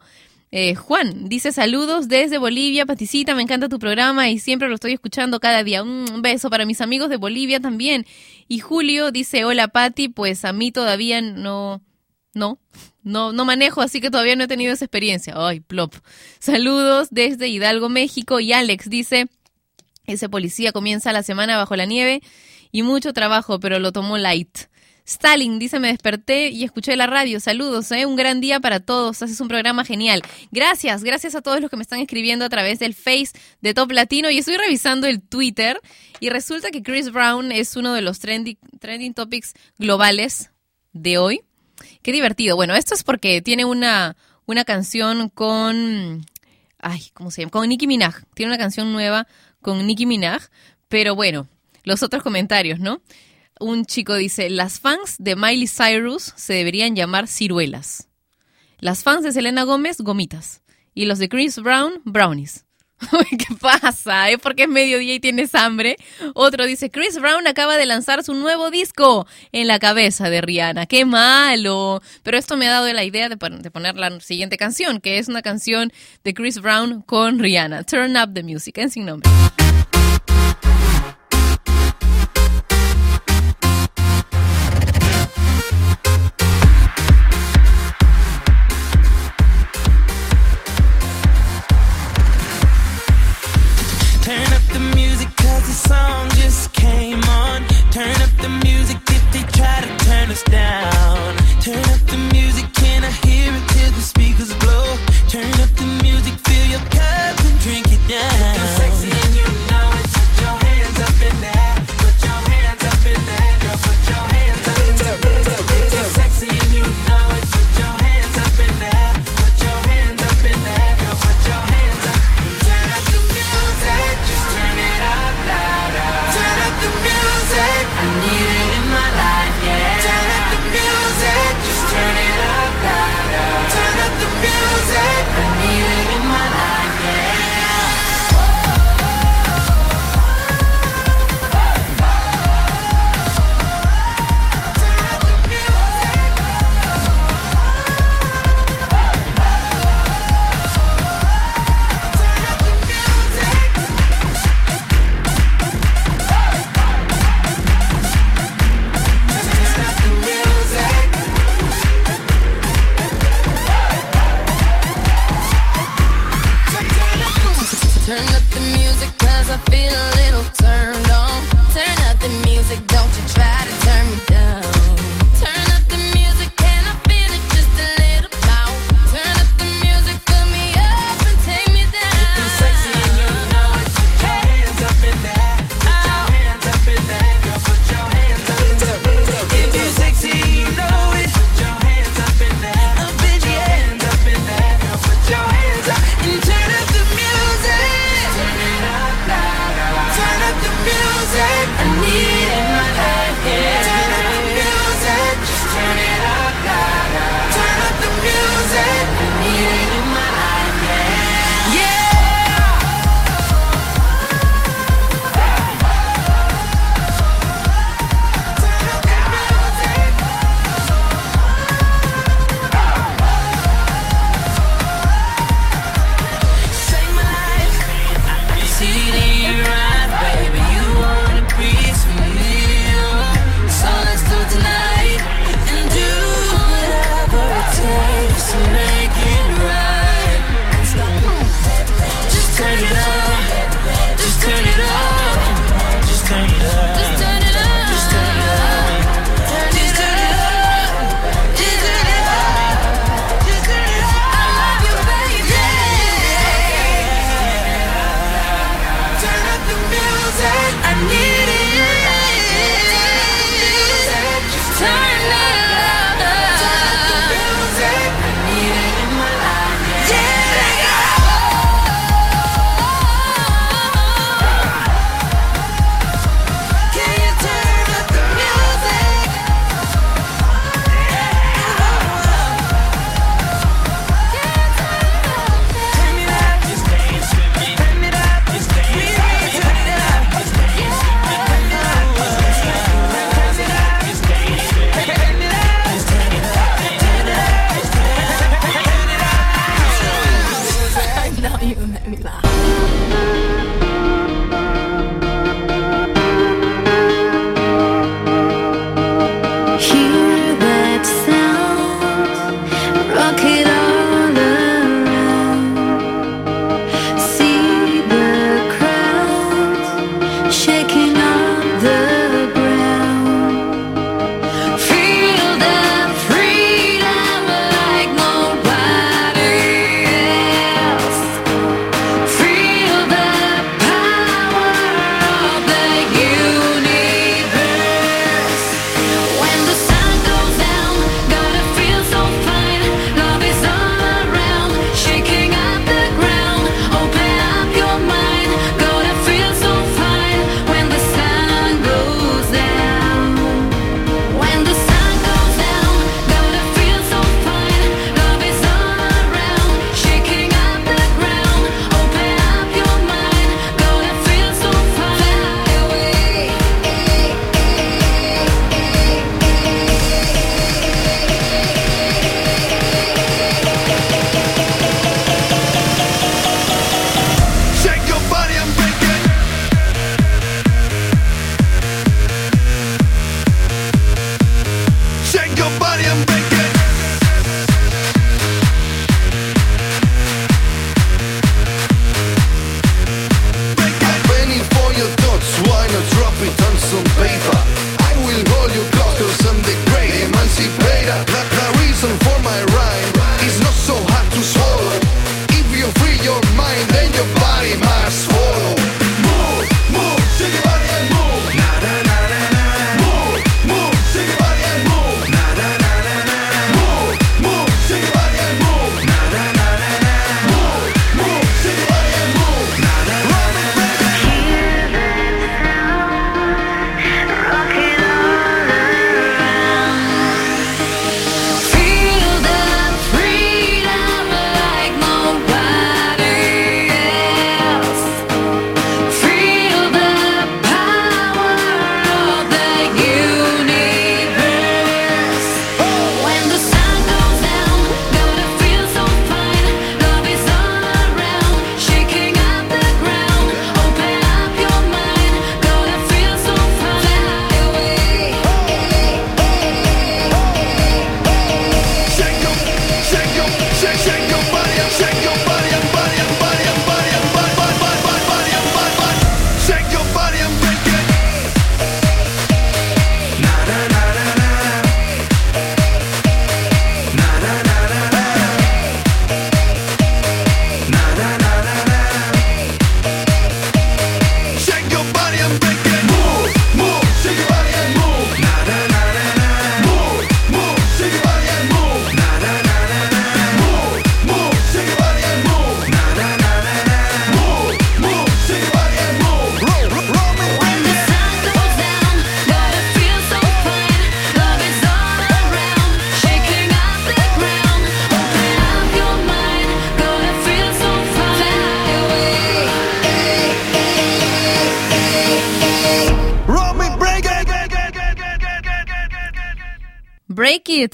[0.54, 4.92] Eh, Juan dice saludos desde Bolivia, Paticita, me encanta tu programa y siempre lo estoy
[4.92, 5.82] escuchando cada día.
[5.82, 8.06] Un beso para mis amigos de Bolivia también.
[8.50, 11.82] Y Julio dice, hola Pati, pues a mí todavía no,
[12.34, 12.60] no,
[13.02, 15.36] no, no manejo, así que todavía no he tenido esa experiencia.
[15.38, 15.96] Ay, plop.
[16.40, 18.42] Saludos desde Hidalgo, México.
[18.42, 19.30] Y Alex dice,
[20.06, 22.22] ese policía comienza la semana bajo la nieve
[22.74, 24.71] y mucho trabajo, pero lo tomó light.
[25.06, 27.40] Stalin dice, me desperté y escuché la radio.
[27.40, 28.06] Saludos, ¿eh?
[28.06, 29.22] un gran día para todos.
[29.22, 30.22] Haces un programa genial.
[30.52, 33.92] Gracias, gracias a todos los que me están escribiendo a través del Face de Top
[33.92, 34.30] Latino.
[34.30, 35.80] Y estoy revisando el Twitter
[36.20, 40.52] y resulta que Chris Brown es uno de los trending, topics globales
[40.94, 41.42] de hoy.
[42.02, 42.56] Qué divertido.
[42.56, 44.16] Bueno, esto es porque tiene una,
[44.46, 46.26] una canción con...
[46.80, 47.52] Ay, ¿cómo se llama?
[47.52, 48.24] Con Nicki Minaj.
[48.34, 49.28] Tiene una canción nueva
[49.62, 50.44] con Nicki Minaj.
[50.88, 51.48] Pero bueno,
[51.84, 53.02] los otros comentarios, ¿no?
[53.62, 58.08] Un chico dice, las fans de Miley Cyrus se deberían llamar ciruelas.
[58.80, 60.62] Las fans de Selena Gómez, gomitas.
[60.94, 62.66] Y los de Chris Brown, brownies.
[63.30, 64.30] ¿Qué pasa?
[64.30, 65.98] ¿Es porque es mediodía y tienes hambre?
[66.34, 70.86] Otro dice, Chris Brown acaba de lanzar su nuevo disco en la cabeza de Rihanna.
[70.86, 72.02] ¡Qué malo!
[72.24, 75.28] Pero esto me ha dado la idea de, de poner la siguiente canción, que es
[75.28, 75.92] una canción
[76.24, 77.84] de Chris Brown con Rihanna.
[77.84, 79.30] Turn Up the Music, en sin nombre.
[100.32, 101.36] Us down.
[101.62, 104.81] Turn up the music, can I hear it till the speakers blow?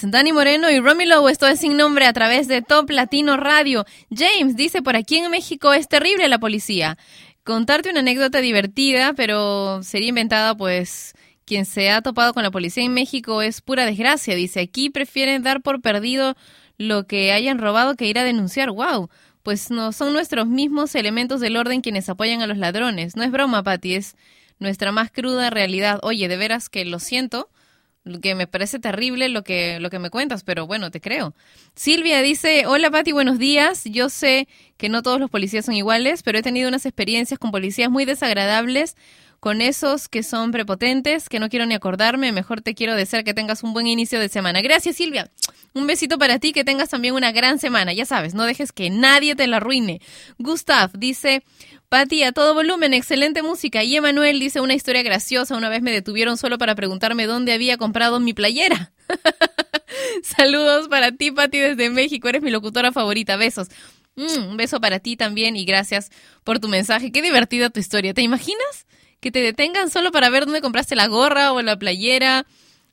[0.10, 3.86] Dani Moreno y Romy Lowe, esto es sin nombre a través de Top Latino Radio.
[4.10, 6.98] James dice, por aquí en México es terrible la policía.
[7.44, 11.14] Contarte una anécdota divertida, pero sería inventada pues...
[11.44, 14.60] Quien se ha topado con la policía en México es pura desgracia, dice.
[14.60, 16.36] Aquí prefieren dar por perdido
[16.78, 18.70] lo que hayan robado que ir a denunciar.
[18.70, 19.10] ¡Wow!
[19.44, 23.16] Pues no son nuestros mismos elementos del orden quienes apoyan a los ladrones.
[23.16, 24.18] No es broma, Pati, es
[24.60, 26.02] nuestra más cruda realidad.
[26.04, 27.50] Oye, de veras que lo siento,
[28.22, 31.34] que me parece terrible lo que, lo que me cuentas, pero bueno, te creo.
[31.76, 33.84] Silvia dice, hola Pati, buenos días.
[33.86, 34.48] Yo sé
[34.78, 38.06] que no todos los policías son iguales, pero he tenido unas experiencias con policías muy
[38.06, 38.96] desagradables,
[39.40, 42.32] con esos que son prepotentes, que no quiero ni acordarme.
[42.32, 44.62] Mejor te quiero desear que tengas un buen inicio de semana.
[44.62, 45.30] Gracias Silvia.
[45.74, 47.94] Un besito para ti, que tengas también una gran semana.
[47.94, 50.02] Ya sabes, no dejes que nadie te la arruine.
[50.40, 51.44] Gustav dice,
[51.90, 53.82] Pati, a todo volumen, excelente música.
[53.82, 55.56] Y Emanuel dice una historia graciosa.
[55.56, 58.92] Una vez me detuvieron solo para preguntarme dónde había comprado mi playera.
[60.24, 62.28] Saludos para ti, Pati, desde México.
[62.28, 63.38] Eres mi locutora favorita.
[63.38, 63.70] Besos.
[64.18, 66.10] Mm, un beso para ti también y gracias
[66.44, 67.12] por tu mensaje.
[67.14, 68.14] Qué divertida tu historia.
[68.14, 68.86] ¿Te imaginas?
[69.22, 72.46] Que te detengan solo para ver dónde compraste la gorra o la playera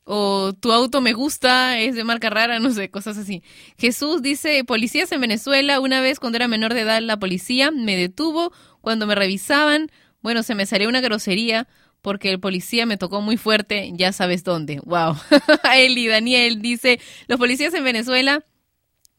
[0.05, 3.43] o tu auto me gusta, es de marca rara, no sé, cosas así.
[3.77, 7.97] Jesús dice, policías en Venezuela, una vez cuando era menor de edad la policía me
[7.97, 9.91] detuvo cuando me revisaban,
[10.21, 11.67] bueno, se me salió una grosería
[12.01, 14.79] porque el policía me tocó muy fuerte, ya sabes dónde.
[14.85, 15.15] Wow.
[15.75, 18.45] Eli Daniel dice, los policías en Venezuela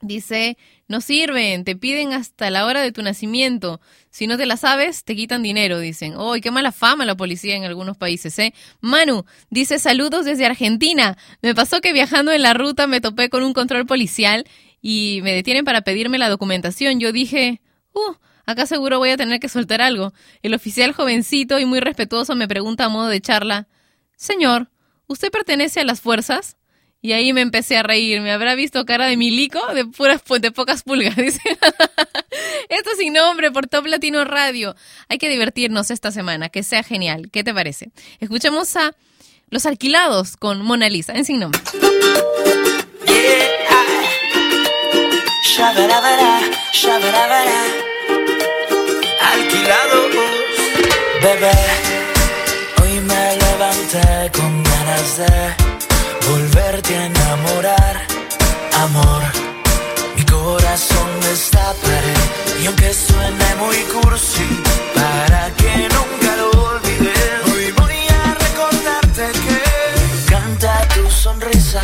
[0.03, 0.59] Dice,
[0.89, 3.81] no sirven, te piden hasta la hora de tu nacimiento.
[4.11, 6.15] Si no te la sabes, te quitan dinero, dicen.
[6.19, 8.53] ¡Ay, qué mala fama la policía en algunos países, eh!
[8.81, 11.17] Manu dice, saludos desde Argentina.
[11.41, 14.45] Me pasó que viajando en la ruta me topé con un control policial
[14.83, 17.01] y me detienen para pedirme la documentación.
[17.01, 17.63] Yo dije,
[17.95, 20.13] uh, acá seguro voy a tener que soltar algo.
[20.43, 23.67] El oficial jovencito y muy respetuoso me pregunta a modo de charla,
[24.15, 24.71] Señor,
[25.07, 26.59] ¿usted pertenece a las fuerzas?
[27.03, 28.21] Y ahí me empecé a reír.
[28.21, 29.65] ¿Me habrá visto cara de milico?
[29.75, 31.41] De puras de pocas pulgas, dice.
[32.69, 34.75] Esto sin nombre por Top Latino Radio.
[35.09, 37.31] Hay que divertirnos esta semana, que sea genial.
[37.33, 37.91] ¿Qué te parece?
[38.21, 38.95] Escuchemos a
[39.51, 41.61] Los Alquilados con Mona Lisa en sin nombre.
[49.23, 50.11] Alquilados,
[51.23, 51.53] bebé.
[52.83, 55.86] Hoy me levanté con ganas de
[56.29, 58.07] volverte a enamorar,
[58.85, 59.23] amor.
[60.17, 62.15] Mi corazón destaparé
[62.63, 64.49] y aunque suene muy cursi,
[64.95, 69.59] para que nunca lo olvides, hoy voy a recordarte que
[69.97, 71.83] me encanta tu sonrisa.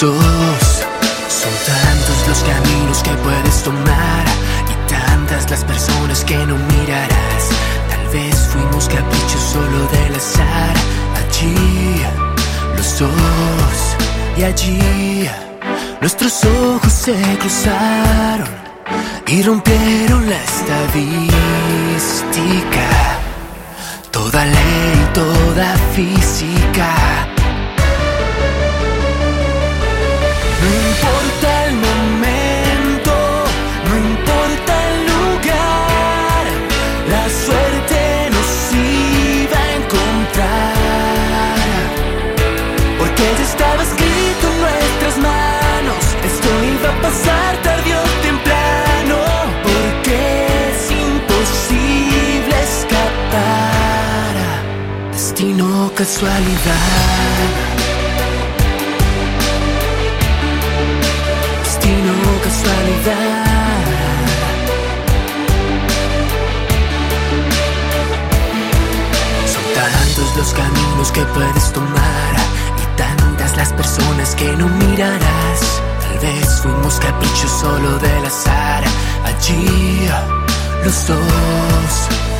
[0.00, 0.16] Son
[1.66, 4.24] tantos los caminos que puedes tomar.
[4.66, 7.50] Y tantas las personas que no mirarás.
[7.90, 10.74] Tal vez fuimos caprichos solo del azar.
[11.18, 12.02] Allí,
[12.78, 13.96] los dos.
[14.38, 15.28] Y allí,
[16.00, 18.48] nuestros ojos se cruzaron
[19.26, 21.18] y rompieron la estadística.
[24.10, 27.30] Toda ley, toda física.
[56.00, 57.36] Casualidad.
[61.62, 62.12] Destino
[62.42, 63.44] casualidad.
[69.44, 72.34] Son tantos los caminos que puedes tomar
[72.82, 75.82] y tantas las personas que no mirarás.
[76.00, 78.84] Tal vez fuimos caprichos solo del azar.
[79.26, 80.08] Allí,
[80.82, 81.92] los dos,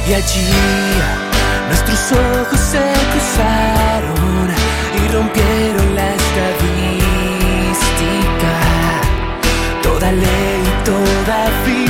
[0.08, 1.29] y allí,
[1.70, 2.82] nuestros ojos se
[3.12, 4.50] cruzaron
[4.98, 6.52] y rompieron la estadística.
[9.82, 11.89] Toda ley, toda física.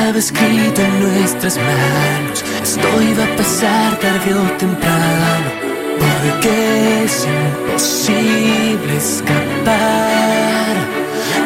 [0.00, 5.50] Estaba escrito en nuestras manos, esto iba a pasar tarde o temprano,
[5.98, 10.76] porque es imposible escapar.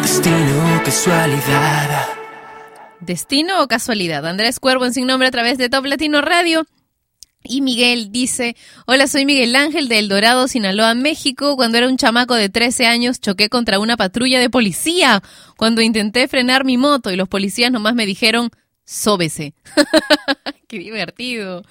[0.02, 2.08] Destino o casualidad.
[3.00, 4.24] Destino o casualidad.
[4.24, 6.64] Andrés Cuervo en Sin Nombre a través de Top Latino Radio.
[7.46, 8.56] Y Miguel dice,
[8.86, 11.56] hola, soy Miguel Ángel de El Dorado, Sinaloa, México.
[11.56, 15.22] Cuando era un chamaco de 13 años choqué contra una patrulla de policía
[15.58, 18.50] cuando intenté frenar mi moto y los policías nomás me dijeron,
[18.84, 19.54] sóbese.
[20.68, 21.62] Qué divertido.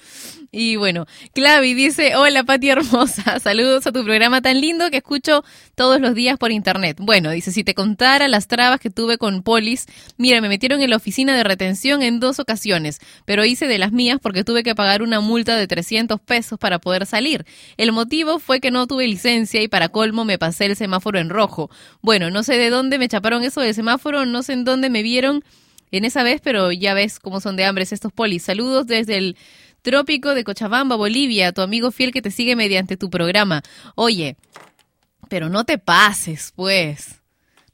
[0.56, 5.42] Y bueno, Clavi dice, hola Pati hermosa, saludos a tu programa tan lindo que escucho
[5.74, 6.98] todos los días por internet.
[7.00, 9.86] Bueno, dice, si te contara las trabas que tuve con polis,
[10.16, 13.90] mira, me metieron en la oficina de retención en dos ocasiones, pero hice de las
[13.90, 17.44] mías porque tuve que pagar una multa de 300 pesos para poder salir.
[17.76, 21.30] El motivo fue que no tuve licencia y para colmo me pasé el semáforo en
[21.30, 21.68] rojo.
[22.00, 25.02] Bueno, no sé de dónde me chaparon eso del semáforo, no sé en dónde me
[25.02, 25.42] vieron
[25.96, 28.42] en esa vez, pero ya ves cómo son de hambres estos polis.
[28.42, 29.36] Saludos desde el
[29.82, 33.62] Trópico de Cochabamba, Bolivia, tu amigo fiel que te sigue mediante tu programa.
[33.94, 34.36] Oye,
[35.28, 37.20] pero no te pases, pues.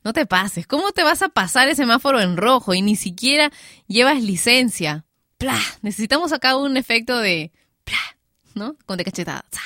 [0.03, 0.67] No te pases.
[0.67, 3.53] ¿Cómo te vas a pasar el semáforo en rojo y ni siquiera
[3.87, 5.05] llevas licencia?
[5.39, 5.59] ¡Pla!
[5.83, 7.53] Necesitamos acá un efecto de...
[7.85, 8.19] ¡Pla!
[8.55, 8.77] ¿No?
[8.87, 9.45] Con de cachetada.
[9.53, 9.61] ¡Za!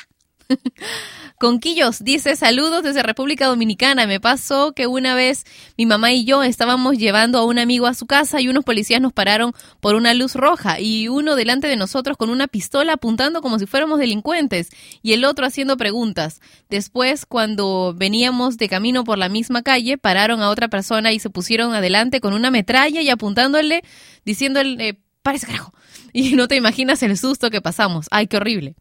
[1.39, 4.07] Conquillos dice saludos desde República Dominicana.
[4.07, 5.45] Me pasó que una vez
[5.77, 9.01] mi mamá y yo estábamos llevando a un amigo a su casa y unos policías
[9.01, 13.43] nos pararon por una luz roja y uno delante de nosotros con una pistola apuntando
[13.43, 14.71] como si fuéramos delincuentes
[15.03, 16.41] y el otro haciendo preguntas.
[16.71, 21.31] Después, cuando veníamos de camino por la misma calle, pararon a otra persona y se
[21.31, 23.83] pusieron adelante con una metralla y apuntándole,
[24.25, 25.75] diciéndole, parece carajo.
[26.17, 28.07] Y no te imaginas el susto que pasamos.
[28.13, 28.77] Ay, qué horrible.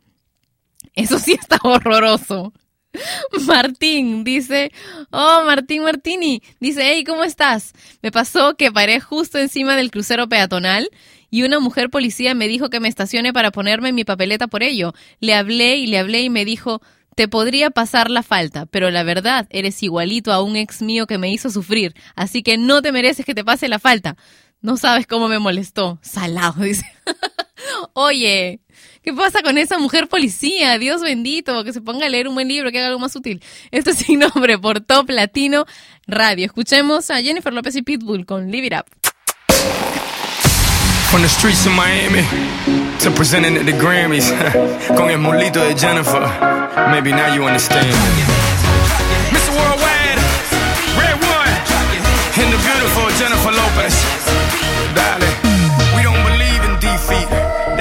[0.96, 2.54] Eso sí está horroroso.
[3.48, 4.72] Martín dice,
[5.10, 7.74] oh Martín Martini, dice, hey, ¿cómo estás?
[8.04, 10.90] Me pasó que paré justo encima del crucero peatonal
[11.32, 14.94] y una mujer policía me dijo que me estacione para ponerme mi papeleta por ello.
[15.20, 16.82] Le hablé y le hablé y me dijo,
[17.16, 21.18] te podría pasar la falta, pero la verdad eres igualito a un ex mío que
[21.18, 24.16] me hizo sufrir, así que no te mereces que te pase la falta.
[24.62, 26.00] No sabes cómo me molestó.
[26.02, 26.86] Salado, dice.
[27.94, 28.62] Oye,
[29.04, 30.78] ¿qué pasa con esa mujer policía?
[30.78, 33.42] Dios bendito, que se ponga a leer un buen libro, que haga algo más útil.
[33.72, 35.66] Esto es sin nombre por Top Latino
[36.08, 36.46] Radio.
[36.46, 38.86] Escuchemos a Jennifer López y Pitbull con Live It Up.
[41.12, 42.26] From the streets of Miami
[43.00, 44.32] to presenting at the Grammys
[44.98, 46.26] con el molito de Jennifer.
[46.90, 47.94] Maybe now you understand.
[49.30, 49.54] Mr.
[49.54, 50.18] Worldwide,
[50.98, 51.54] Red One,
[52.42, 54.13] and the beautiful Jennifer Lopez.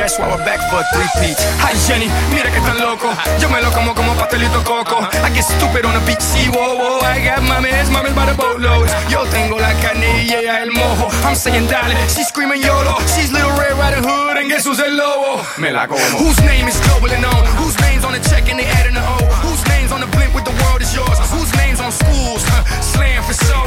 [0.03, 1.39] That's why we're back for three-peat.
[1.63, 3.07] Hi Jenny, mira que tan loco.
[3.39, 4.99] Yo me lo como como pastelito coco.
[4.99, 7.07] I get stupid on the beach, see, whoa, whoa.
[7.07, 8.91] I got mames, mames by the boatloads.
[9.07, 11.07] Yo tengo la y el mojo.
[11.23, 12.99] I'm saying dale, she's screaming YOLO.
[13.15, 15.47] She's Little Red Riding Hood and guess who's el lobo?
[15.63, 16.03] Me la como.
[16.19, 17.47] Whose name is globally known?
[17.63, 19.23] Whose name's on the check and they adding the O?
[19.47, 21.32] Whose name's on the blimp with the world is yours?
[21.57, 22.43] Name's on schools?
[22.47, 23.61] Huh, slam for so.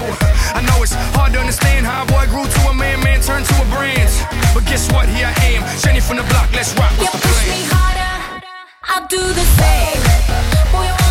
[0.55, 3.45] I know it's hard to understand how a boy grew to a man, man turned
[3.45, 4.09] to a brand.
[4.53, 5.09] But guess what?
[5.09, 6.49] Here I am, Jenny from the block.
[6.53, 6.91] Let's rock.
[6.97, 7.69] What's the plan?
[8.87, 10.01] I'll do the same.
[10.71, 11.04] Boy,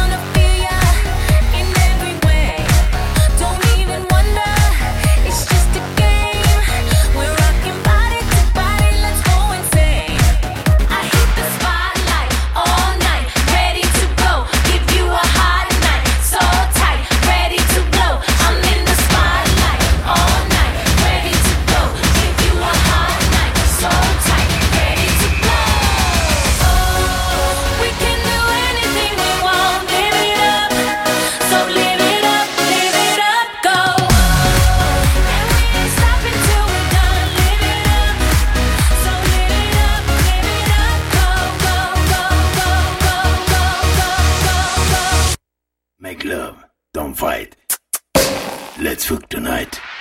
[49.05, 49.94] Network tonight.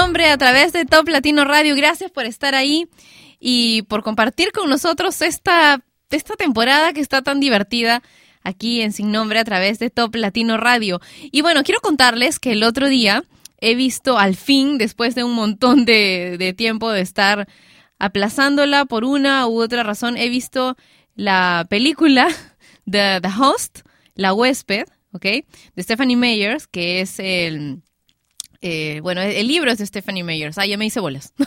[0.00, 1.76] Nombre a través de Top Latino Radio.
[1.76, 2.88] Gracias por estar ahí
[3.38, 8.02] y por compartir con nosotros esta, esta temporada que está tan divertida
[8.42, 11.02] aquí en Sin Nombre a través de Top Latino Radio.
[11.20, 13.24] Y bueno, quiero contarles que el otro día
[13.58, 17.46] he visto al fin, después de un montón de, de tiempo de estar
[17.98, 20.78] aplazándola por una u otra razón, he visto
[21.14, 22.28] la película
[22.90, 23.80] The, The Host,
[24.14, 25.26] La Huésped, ¿ok?
[25.74, 27.82] De Stephanie Meyers, que es el...
[28.60, 30.58] eh, bueno, el libro es de Stephanie Meyers.
[30.58, 31.32] Ah, ya me hice bolas.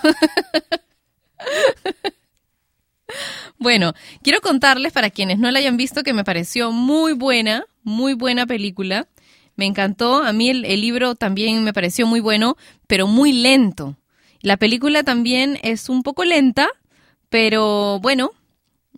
[3.58, 8.14] Bueno, quiero contarles para quienes no la hayan visto que me pareció muy buena, muy
[8.14, 9.08] buena película.
[9.56, 10.24] Me encantó.
[10.24, 12.58] A mí el, libro también me pareció muy bueno,
[12.88, 13.96] pero muy lento.
[14.42, 16.68] La película también es un poco lenta,
[17.30, 18.32] pero bueno,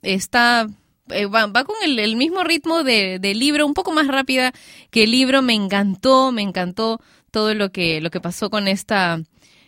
[0.01, 0.67] está
[1.09, 4.53] eh, va, con el, mismo ritmo de- del libro, un poco más rápida
[4.89, 5.41] que el libro.
[5.41, 6.99] Me encantó, me encantó
[7.35, 9.21] todo lo que lo que pasó con esta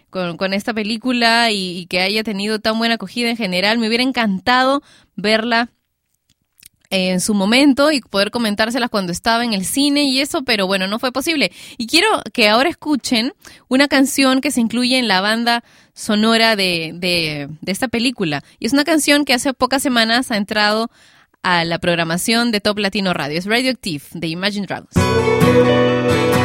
[0.10, 3.78] con, esta película y, y que haya tenido tan buena acogida en general.
[3.78, 4.82] Me hubiera encantado
[5.18, 5.70] verla
[6.90, 10.88] en su momento y poder comentárselas cuando estaba en el cine y eso, pero bueno,
[10.88, 11.52] no fue posible.
[11.78, 13.34] Y quiero que ahora escuchen
[13.68, 18.46] una canción que se incluye en la banda sonora de, de, de esta película.
[18.60, 20.90] Y es una canción que hace pocas semanas ha entrado
[21.44, 23.38] a la programación de Top Latino Radio.
[23.38, 26.37] Es Radioactive de Imagine Dragons.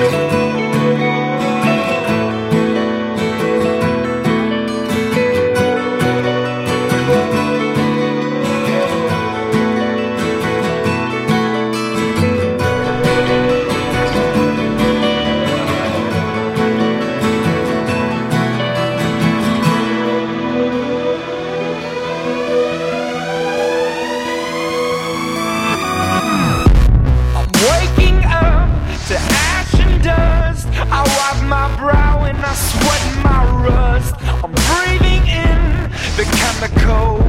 [33.75, 37.23] I'm breathing in the chemicals.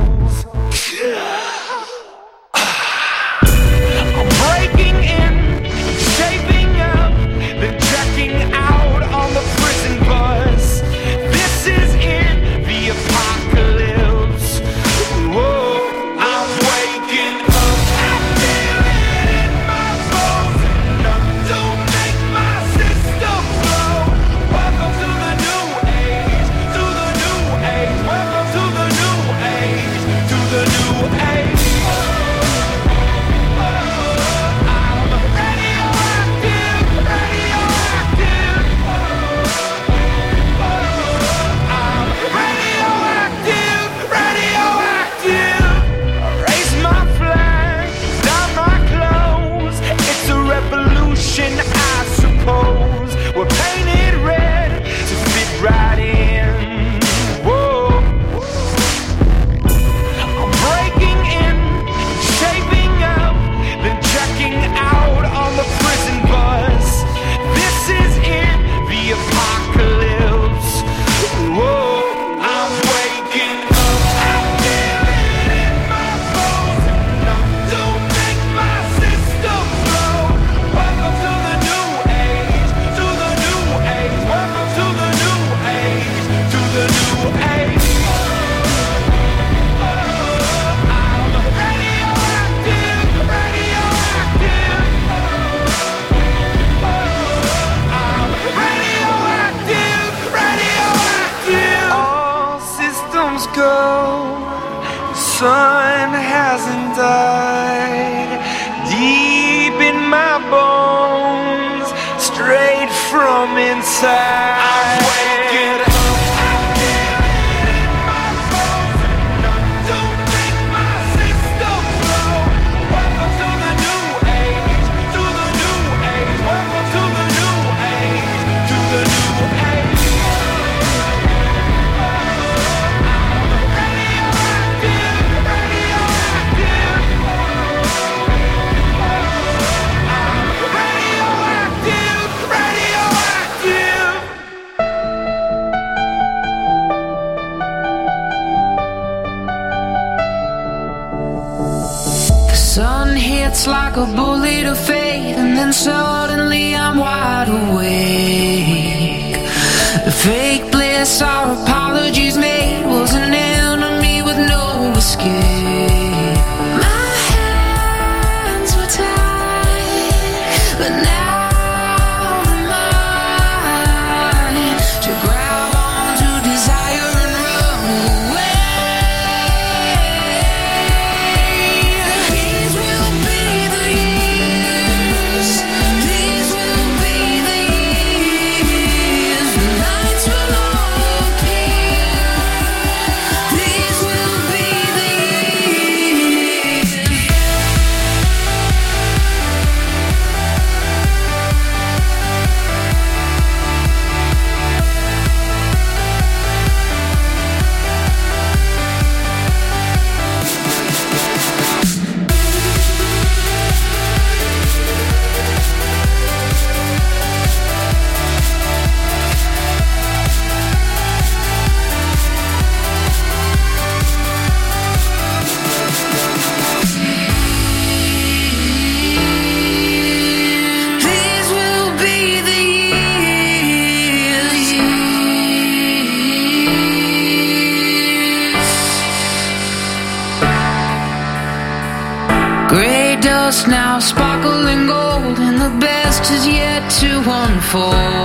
[247.71, 248.22] for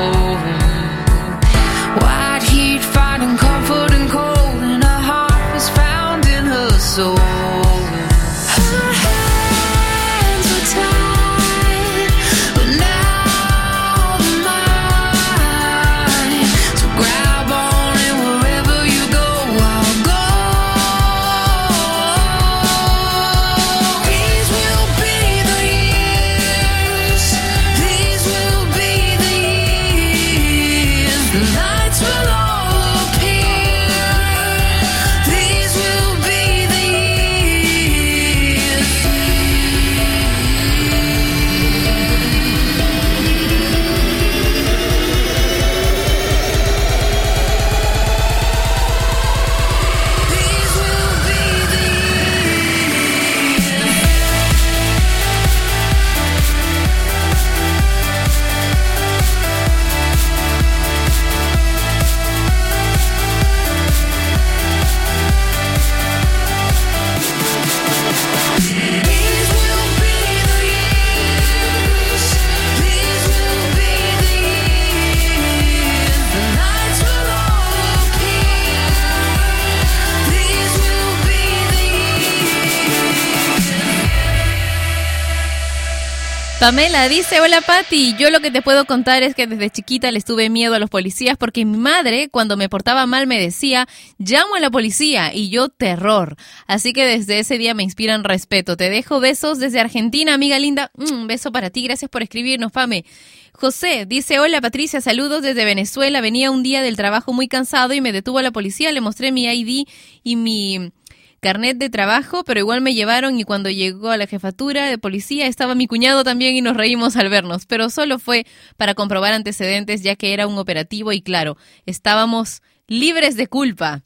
[86.68, 90.26] Pamela dice, hola Patti, yo lo que te puedo contar es que desde chiquita les
[90.26, 93.88] tuve miedo a los policías porque mi madre cuando me portaba mal me decía,
[94.18, 96.36] llamo a la policía y yo terror.
[96.66, 98.76] Así que desde ese día me inspiran respeto.
[98.76, 100.90] Te dejo besos desde Argentina, amiga linda.
[100.94, 103.06] Mm, Un beso para ti, gracias por escribirnos, Pame.
[103.54, 106.20] José dice, hola Patricia, saludos desde Venezuela.
[106.20, 109.46] Venía un día del trabajo muy cansado y me detuvo la policía, le mostré mi
[109.46, 109.88] ID
[110.22, 110.92] y mi
[111.40, 115.46] carnet de trabajo, pero igual me llevaron y cuando llegó a la jefatura de policía
[115.46, 118.46] estaba mi cuñado también y nos reímos al vernos, pero solo fue
[118.76, 121.56] para comprobar antecedentes ya que era un operativo y claro,
[121.86, 124.02] estábamos libres de culpa.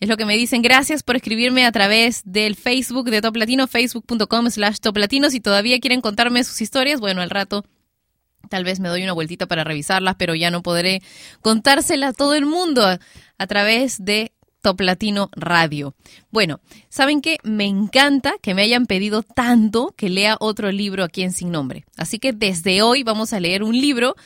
[0.00, 0.62] Es lo que me dicen.
[0.62, 5.28] Gracias por escribirme a través del Facebook de Top Latino, facebook.com slash Top Latino.
[5.28, 7.64] Si todavía quieren contarme sus historias, bueno, al rato
[8.48, 11.02] Tal vez me doy una vueltita para revisarlas, pero ya no podré
[11.40, 14.32] contárselas a todo el mundo a través de
[14.62, 15.94] Top Latino Radio.
[16.30, 17.38] Bueno, ¿saben qué?
[17.42, 21.84] Me encanta que me hayan pedido tanto que lea otro libro aquí en Sin Nombre.
[21.96, 24.16] Así que desde hoy vamos a leer un libro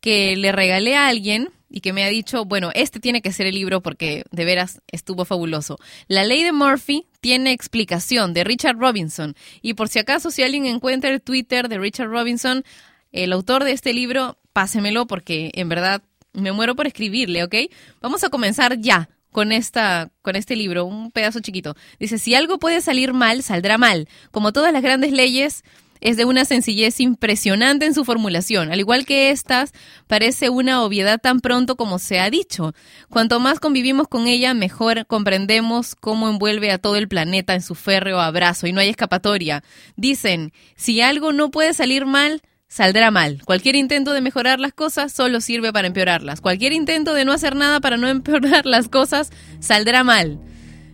[0.00, 3.46] que le regalé a alguien y que me ha dicho, bueno, este tiene que ser
[3.46, 5.78] el libro porque de veras estuvo fabuloso.
[6.06, 9.34] La ley de Murphy tiene explicación de Richard Robinson.
[9.60, 12.64] Y por si acaso, si alguien encuentra el Twitter de Richard Robinson,
[13.12, 16.02] el autor de este libro, pásemelo porque en verdad
[16.32, 17.54] me muero por escribirle, ¿ok?
[18.00, 21.74] Vamos a comenzar ya con esta con este libro, un pedazo chiquito.
[21.98, 24.08] Dice, si algo puede salir mal, saldrá mal.
[24.30, 25.64] Como todas las grandes leyes,
[26.00, 28.70] es de una sencillez impresionante en su formulación.
[28.70, 29.72] Al igual que estas,
[30.06, 32.74] parece una obviedad tan pronto como se ha dicho.
[33.10, 37.74] Cuanto más convivimos con ella, mejor comprendemos cómo envuelve a todo el planeta en su
[37.74, 39.64] férreo abrazo y no hay escapatoria.
[39.96, 42.40] Dicen, si algo no puede salir mal,
[42.74, 43.40] saldrá mal.
[43.44, 46.40] Cualquier intento de mejorar las cosas solo sirve para empeorarlas.
[46.40, 49.30] Cualquier intento de no hacer nada para no empeorar las cosas
[49.60, 50.40] saldrá mal.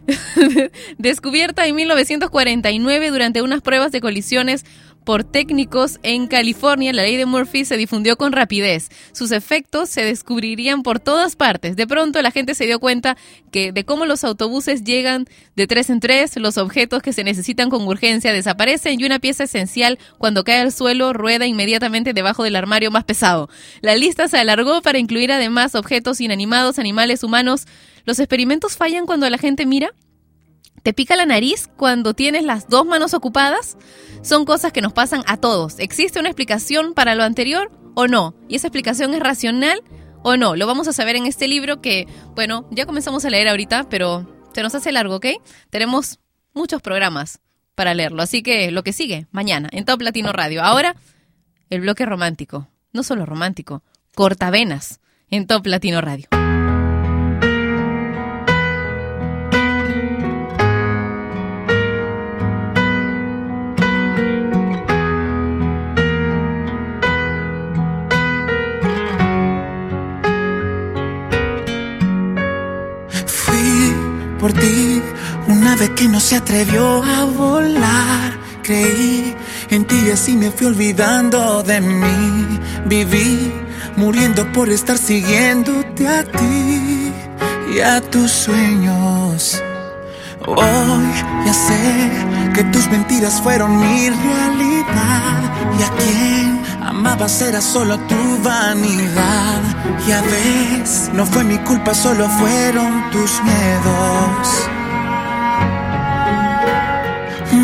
[0.99, 4.67] Descubierta en 1949 durante unas pruebas de colisiones
[5.05, 8.89] por técnicos en California, la ley de Murphy se difundió con rapidez.
[9.13, 11.77] Sus efectos se descubrirían por todas partes.
[11.77, 13.17] De pronto la gente se dio cuenta
[13.51, 17.71] que de cómo los autobuses llegan de tres en tres, los objetos que se necesitan
[17.71, 22.57] con urgencia desaparecen y una pieza esencial cuando cae al suelo rueda inmediatamente debajo del
[22.57, 23.49] armario más pesado.
[23.81, 27.67] La lista se alargó para incluir además objetos inanimados, animales, humanos.
[28.05, 29.93] ¿Los experimentos fallan cuando la gente mira?
[30.83, 33.77] ¿Te pica la nariz cuando tienes las dos manos ocupadas?
[34.23, 35.79] Son cosas que nos pasan a todos.
[35.79, 38.35] ¿Existe una explicación para lo anterior o no?
[38.49, 39.83] ¿Y esa explicación es racional
[40.23, 40.57] o no?
[40.57, 44.27] Lo vamos a saber en este libro que, bueno, ya comenzamos a leer ahorita, pero
[44.55, 45.27] se nos hace largo, ¿ok?
[45.69, 46.19] Tenemos
[46.55, 47.41] muchos programas
[47.75, 50.63] para leerlo, así que lo que sigue, mañana, en Top Latino Radio.
[50.63, 50.97] Ahora,
[51.69, 52.69] el bloque romántico.
[52.93, 53.83] No solo romántico,
[54.15, 55.01] cortavenas
[55.31, 56.40] en Top Latino Radio.
[74.41, 75.03] Por ti
[75.49, 78.33] una vez que no se atrevió a volar.
[78.63, 79.35] Creí
[79.69, 82.59] en ti y así me fui olvidando de mí.
[82.87, 83.53] Viví
[83.97, 87.13] muriendo por estar siguiéndote a ti
[87.75, 89.63] y a tus sueños.
[90.47, 91.05] Hoy
[91.45, 92.11] ya sé
[92.55, 95.43] que tus mentiras fueron mi realidad
[95.79, 96.40] y a quien
[97.01, 99.63] amabas era solo tu vanidad.
[100.07, 104.47] Ya ves, no fue mi culpa, solo fueron tus miedos.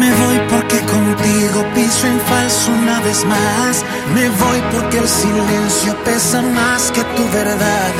[0.01, 3.85] Me voy porque contigo piso en falso una vez más.
[4.15, 7.91] Me voy porque el silencio pesa más que tu verdad.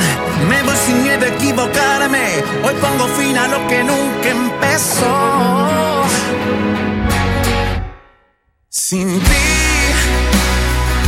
[0.49, 2.27] Me voy sin miedo a equivocarme.
[2.65, 5.15] Hoy pongo fin a lo que nunca empezó.
[8.69, 9.76] Sin ti,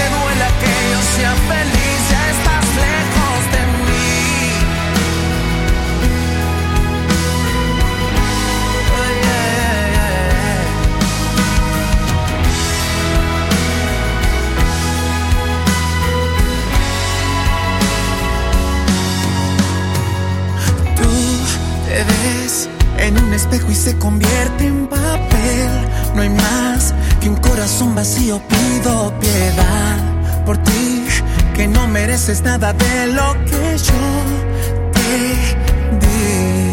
[0.00, 4.12] te duela que yo sea feliz, ya estás lejos de mí.
[20.98, 21.10] Tú
[21.86, 22.54] te ves
[22.98, 25.72] en un espejo y se convierte en papel.
[26.14, 28.40] No hay más que un corazón vacío.
[28.48, 29.96] Pido piedad
[30.44, 31.06] por ti,
[31.54, 34.02] que no mereces nada de lo que yo
[34.92, 35.56] te
[36.00, 36.72] di.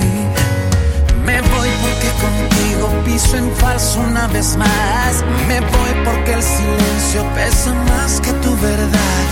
[1.26, 5.24] Me voy porque contigo piso en falso una vez más.
[5.48, 9.26] Me voy porque el silencio pesa más que tu verdad.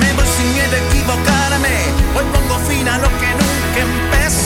[0.00, 1.76] Me voy sin miedo a equivocarme.
[2.16, 4.45] Hoy pongo fin a lo que nunca empezó.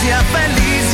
[0.00, 0.91] sea feliz,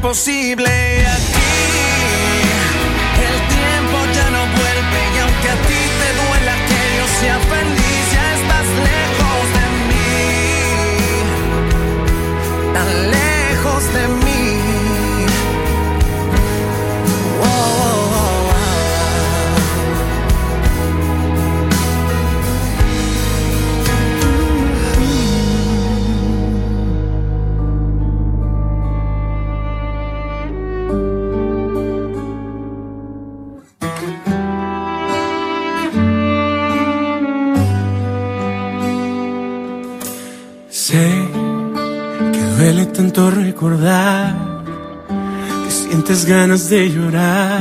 [0.00, 1.50] imposible aquí.
[3.26, 8.02] El tiempo ya no vuelve y aunque a ti te duela que yo sea feliz,
[8.14, 10.12] ya estás lejos de mí.
[12.72, 14.29] Tan lejos de mí.
[43.20, 44.34] Tanto recordar
[45.64, 47.60] que sientes ganas de llorar,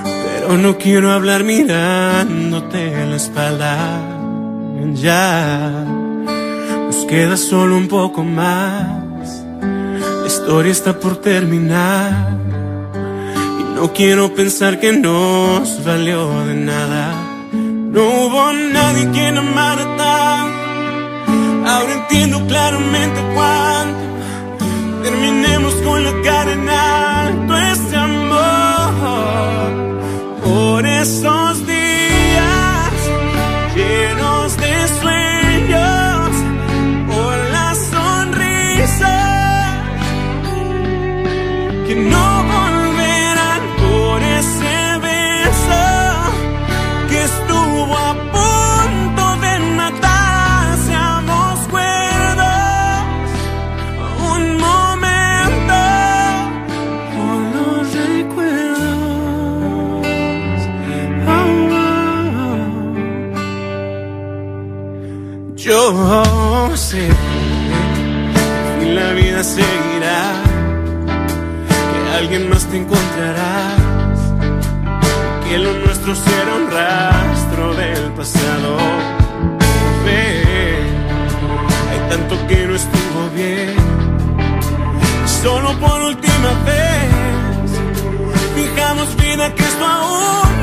[0.00, 3.76] pero no quiero hablar mirándote la espalda.
[4.94, 5.84] Ya
[6.86, 9.44] nos queda solo un poco más.
[10.22, 12.30] La historia está por terminar
[13.60, 17.12] y no quiero pensar que nos valió de nada.
[17.52, 21.70] No hubo nadie quien amara tanto.
[21.70, 23.59] Ahora entiendo claramente cuánto
[31.00, 31.39] por esos
[65.92, 66.68] oh.
[66.70, 67.08] yo sé
[68.80, 70.32] que la vida seguirá
[71.92, 73.80] que alguien más te encontrarás
[75.50, 78.76] que lo nuestro será un rastro del pasado.
[80.04, 80.44] Ve,
[81.90, 83.74] hay tanto que no estuvo bien.
[85.42, 87.70] Solo por última vez,
[88.54, 90.59] fijamos vida que esto aún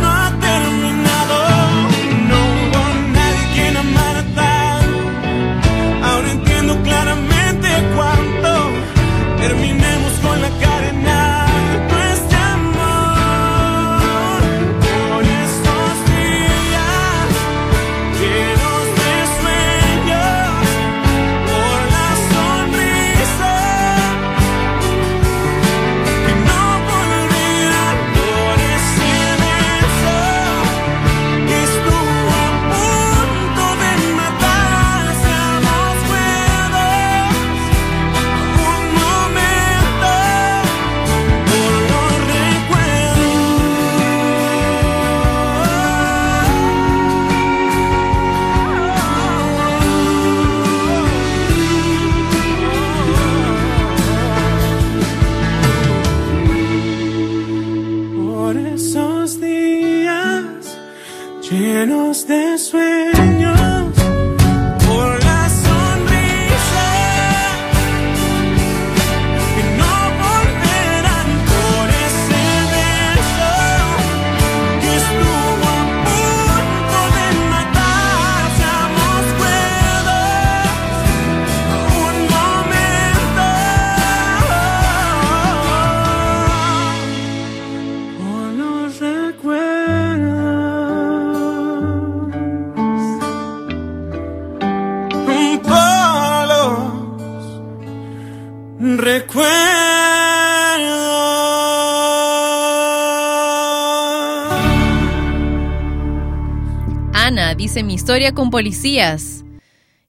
[107.84, 109.44] mi historia con policías.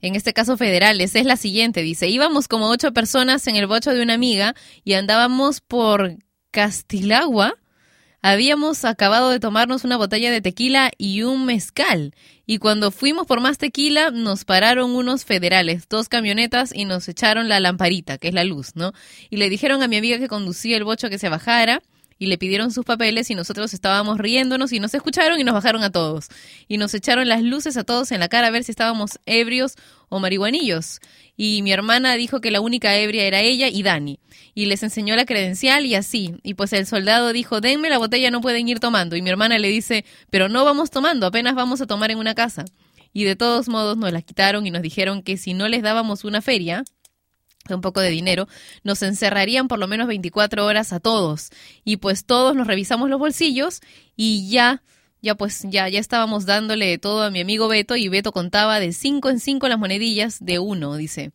[0.01, 3.93] En este caso federales, es la siguiente, dice, íbamos como ocho personas en el bocho
[3.93, 4.55] de una amiga
[4.85, 6.17] y andábamos por
[6.51, 7.57] Castilagua.
[8.23, 12.15] Habíamos acabado de tomarnos una botella de tequila y un mezcal.
[12.47, 17.49] Y cuando fuimos por más tequila, nos pararon unos federales, dos camionetas, y nos echaron
[17.49, 18.93] la lamparita, que es la luz, ¿no?
[19.31, 21.83] Y le dijeron a mi amiga que conducía el bocho que se bajara
[22.19, 25.83] y le pidieron sus papeles y nosotros estábamos riéndonos y nos escucharon y nos bajaron
[25.83, 26.29] a todos.
[26.67, 29.75] Y nos echaron las luces a todos en la cara a ver si estábamos ebrios
[30.09, 31.01] o marihuanillos.
[31.37, 34.19] Y mi hermana dijo que la única ebria era ella y Dani.
[34.55, 36.35] Y les enseñó la credencial y así.
[36.43, 39.15] Y pues el soldado dijo, denme la botella, no pueden ir tomando.
[39.15, 42.35] Y mi hermana le dice, pero no vamos tomando, apenas vamos a tomar en una
[42.35, 42.65] casa.
[43.13, 46.25] Y de todos modos nos la quitaron y nos dijeron que si no les dábamos
[46.25, 46.85] una feria,
[47.75, 48.49] un poco de dinero,
[48.85, 51.51] nos encerrarían por lo menos 24 horas a todos.
[51.85, 53.81] Y pues todos nos revisamos los bolsillos
[54.17, 54.83] y ya,
[55.23, 58.93] ya pues ya, ya estábamos dándole todo a mi amigo Beto y Beto contaba de
[58.93, 61.33] 5 en 5 las monedillas de uno, dice.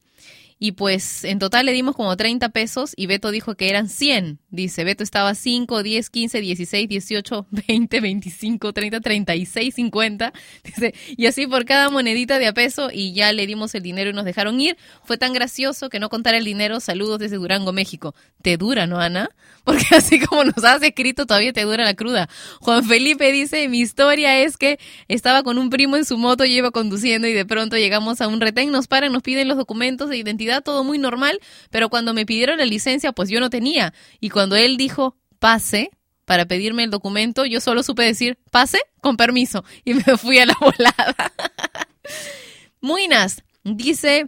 [0.63, 4.39] Y pues en total le dimos como 30 pesos y Beto dijo que eran 100.
[4.49, 10.31] Dice, Beto estaba 5, 10, 15, 16, 18, 20, 25, 30, 36, 50.
[10.63, 14.11] Dice, y así por cada monedita de a peso y ya le dimos el dinero
[14.11, 14.77] y nos dejaron ir.
[15.03, 16.79] Fue tan gracioso que no contar el dinero.
[16.79, 18.15] Saludos desde Durango, México.
[18.41, 19.31] Te dura, ¿no, Ana?
[19.65, 22.29] Porque así como nos has escrito, todavía te dura la cruda.
[22.59, 26.51] Juan Felipe dice, mi historia es que estaba con un primo en su moto, yo
[26.53, 30.09] iba conduciendo y de pronto llegamos a un retén, nos paran, nos piden los documentos
[30.09, 31.39] de identidad, todo muy normal,
[31.69, 33.93] pero cuando me pidieron la licencia, pues yo no tenía.
[34.19, 35.91] Y cuando él dijo, pase,
[36.25, 40.45] para pedirme el documento, yo solo supe decir, pase, con permiso, y me fui a
[40.45, 41.33] la volada.
[42.81, 44.27] Muinas dice,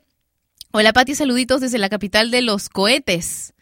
[0.71, 3.53] hola Pati, saluditos desde la capital de los cohetes.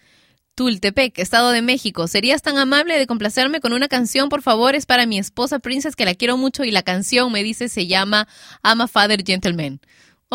[0.55, 2.07] Tultepec, Estado de México.
[2.07, 4.75] ¿Serías tan amable de complacerme con una canción, por favor?
[4.75, 7.87] Es para mi esposa Princess, que la quiero mucho, y la canción, me dice, se
[7.87, 8.27] llama
[8.63, 9.79] I'm a Father Gentleman.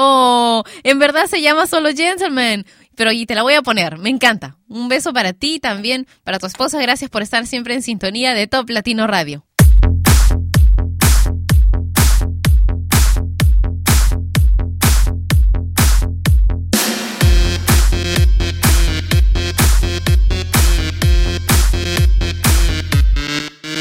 [0.01, 2.65] Oh, en verdad se llama solo Gentleman.
[2.95, 4.57] Pero y te la voy a poner, me encanta.
[4.69, 6.81] Un beso para ti también, para tu esposa.
[6.81, 9.45] Gracias por estar siempre en sintonía de Top Latino Radio.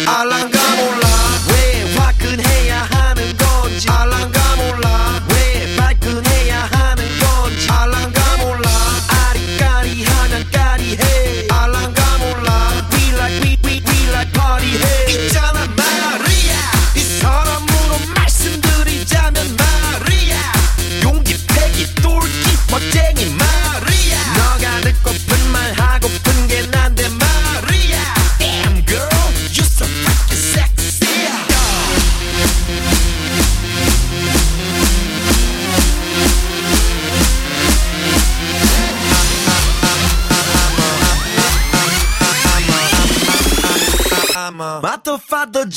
[0.08, 0.47] 알랑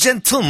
[0.01, 0.49] gentleman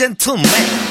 [0.00, 0.89] gentleman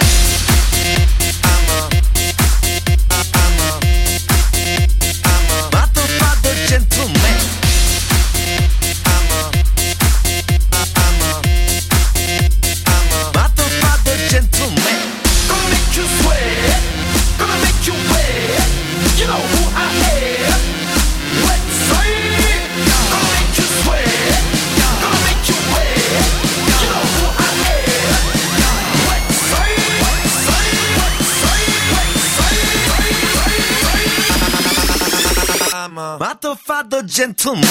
[37.10, 37.64] gentleman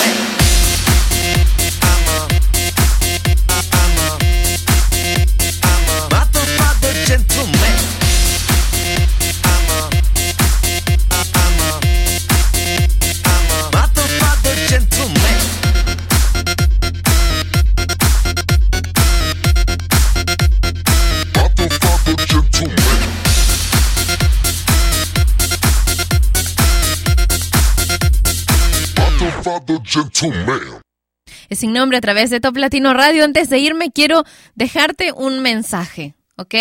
[31.79, 33.25] nombre a través de Top Latino Radio.
[33.25, 34.25] Antes de irme, quiero
[34.57, 36.55] dejarte un mensaje, ¿ok?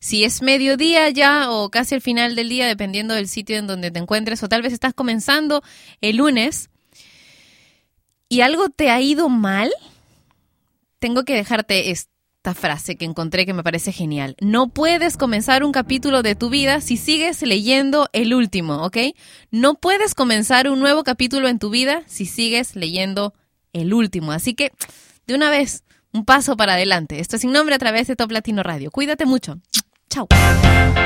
[0.00, 3.90] Si es mediodía ya o casi al final del día, dependiendo del sitio en donde
[3.90, 5.62] te encuentres, o tal vez estás comenzando
[6.00, 6.70] el lunes
[8.28, 9.72] y algo te ha ido mal,
[10.98, 14.36] tengo que dejarte esta frase que encontré que me parece genial.
[14.40, 18.98] No puedes comenzar un capítulo de tu vida si sigues leyendo el último, ¿ok?
[19.52, 24.32] No puedes comenzar un nuevo capítulo en tu vida si sigues leyendo el último.
[24.32, 24.72] Así que,
[25.26, 27.20] de una vez, un paso para adelante.
[27.20, 28.90] Esto es sin nombre a través de Top Latino Radio.
[28.90, 29.58] Cuídate mucho.
[30.10, 30.26] Chao.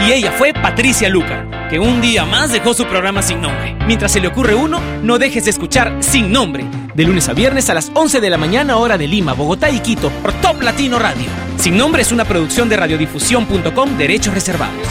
[0.07, 3.77] Y ella fue Patricia Lucar, que un día más dejó su programa sin nombre.
[3.87, 6.65] Mientras se le ocurre uno, no dejes de escuchar Sin Nombre,
[6.95, 9.81] de lunes a viernes a las 11 de la mañana hora de Lima, Bogotá y
[9.81, 11.27] Quito, por Top Latino Radio.
[11.57, 14.87] Sin Nombre es una producción de radiodifusión.com, derechos reservados.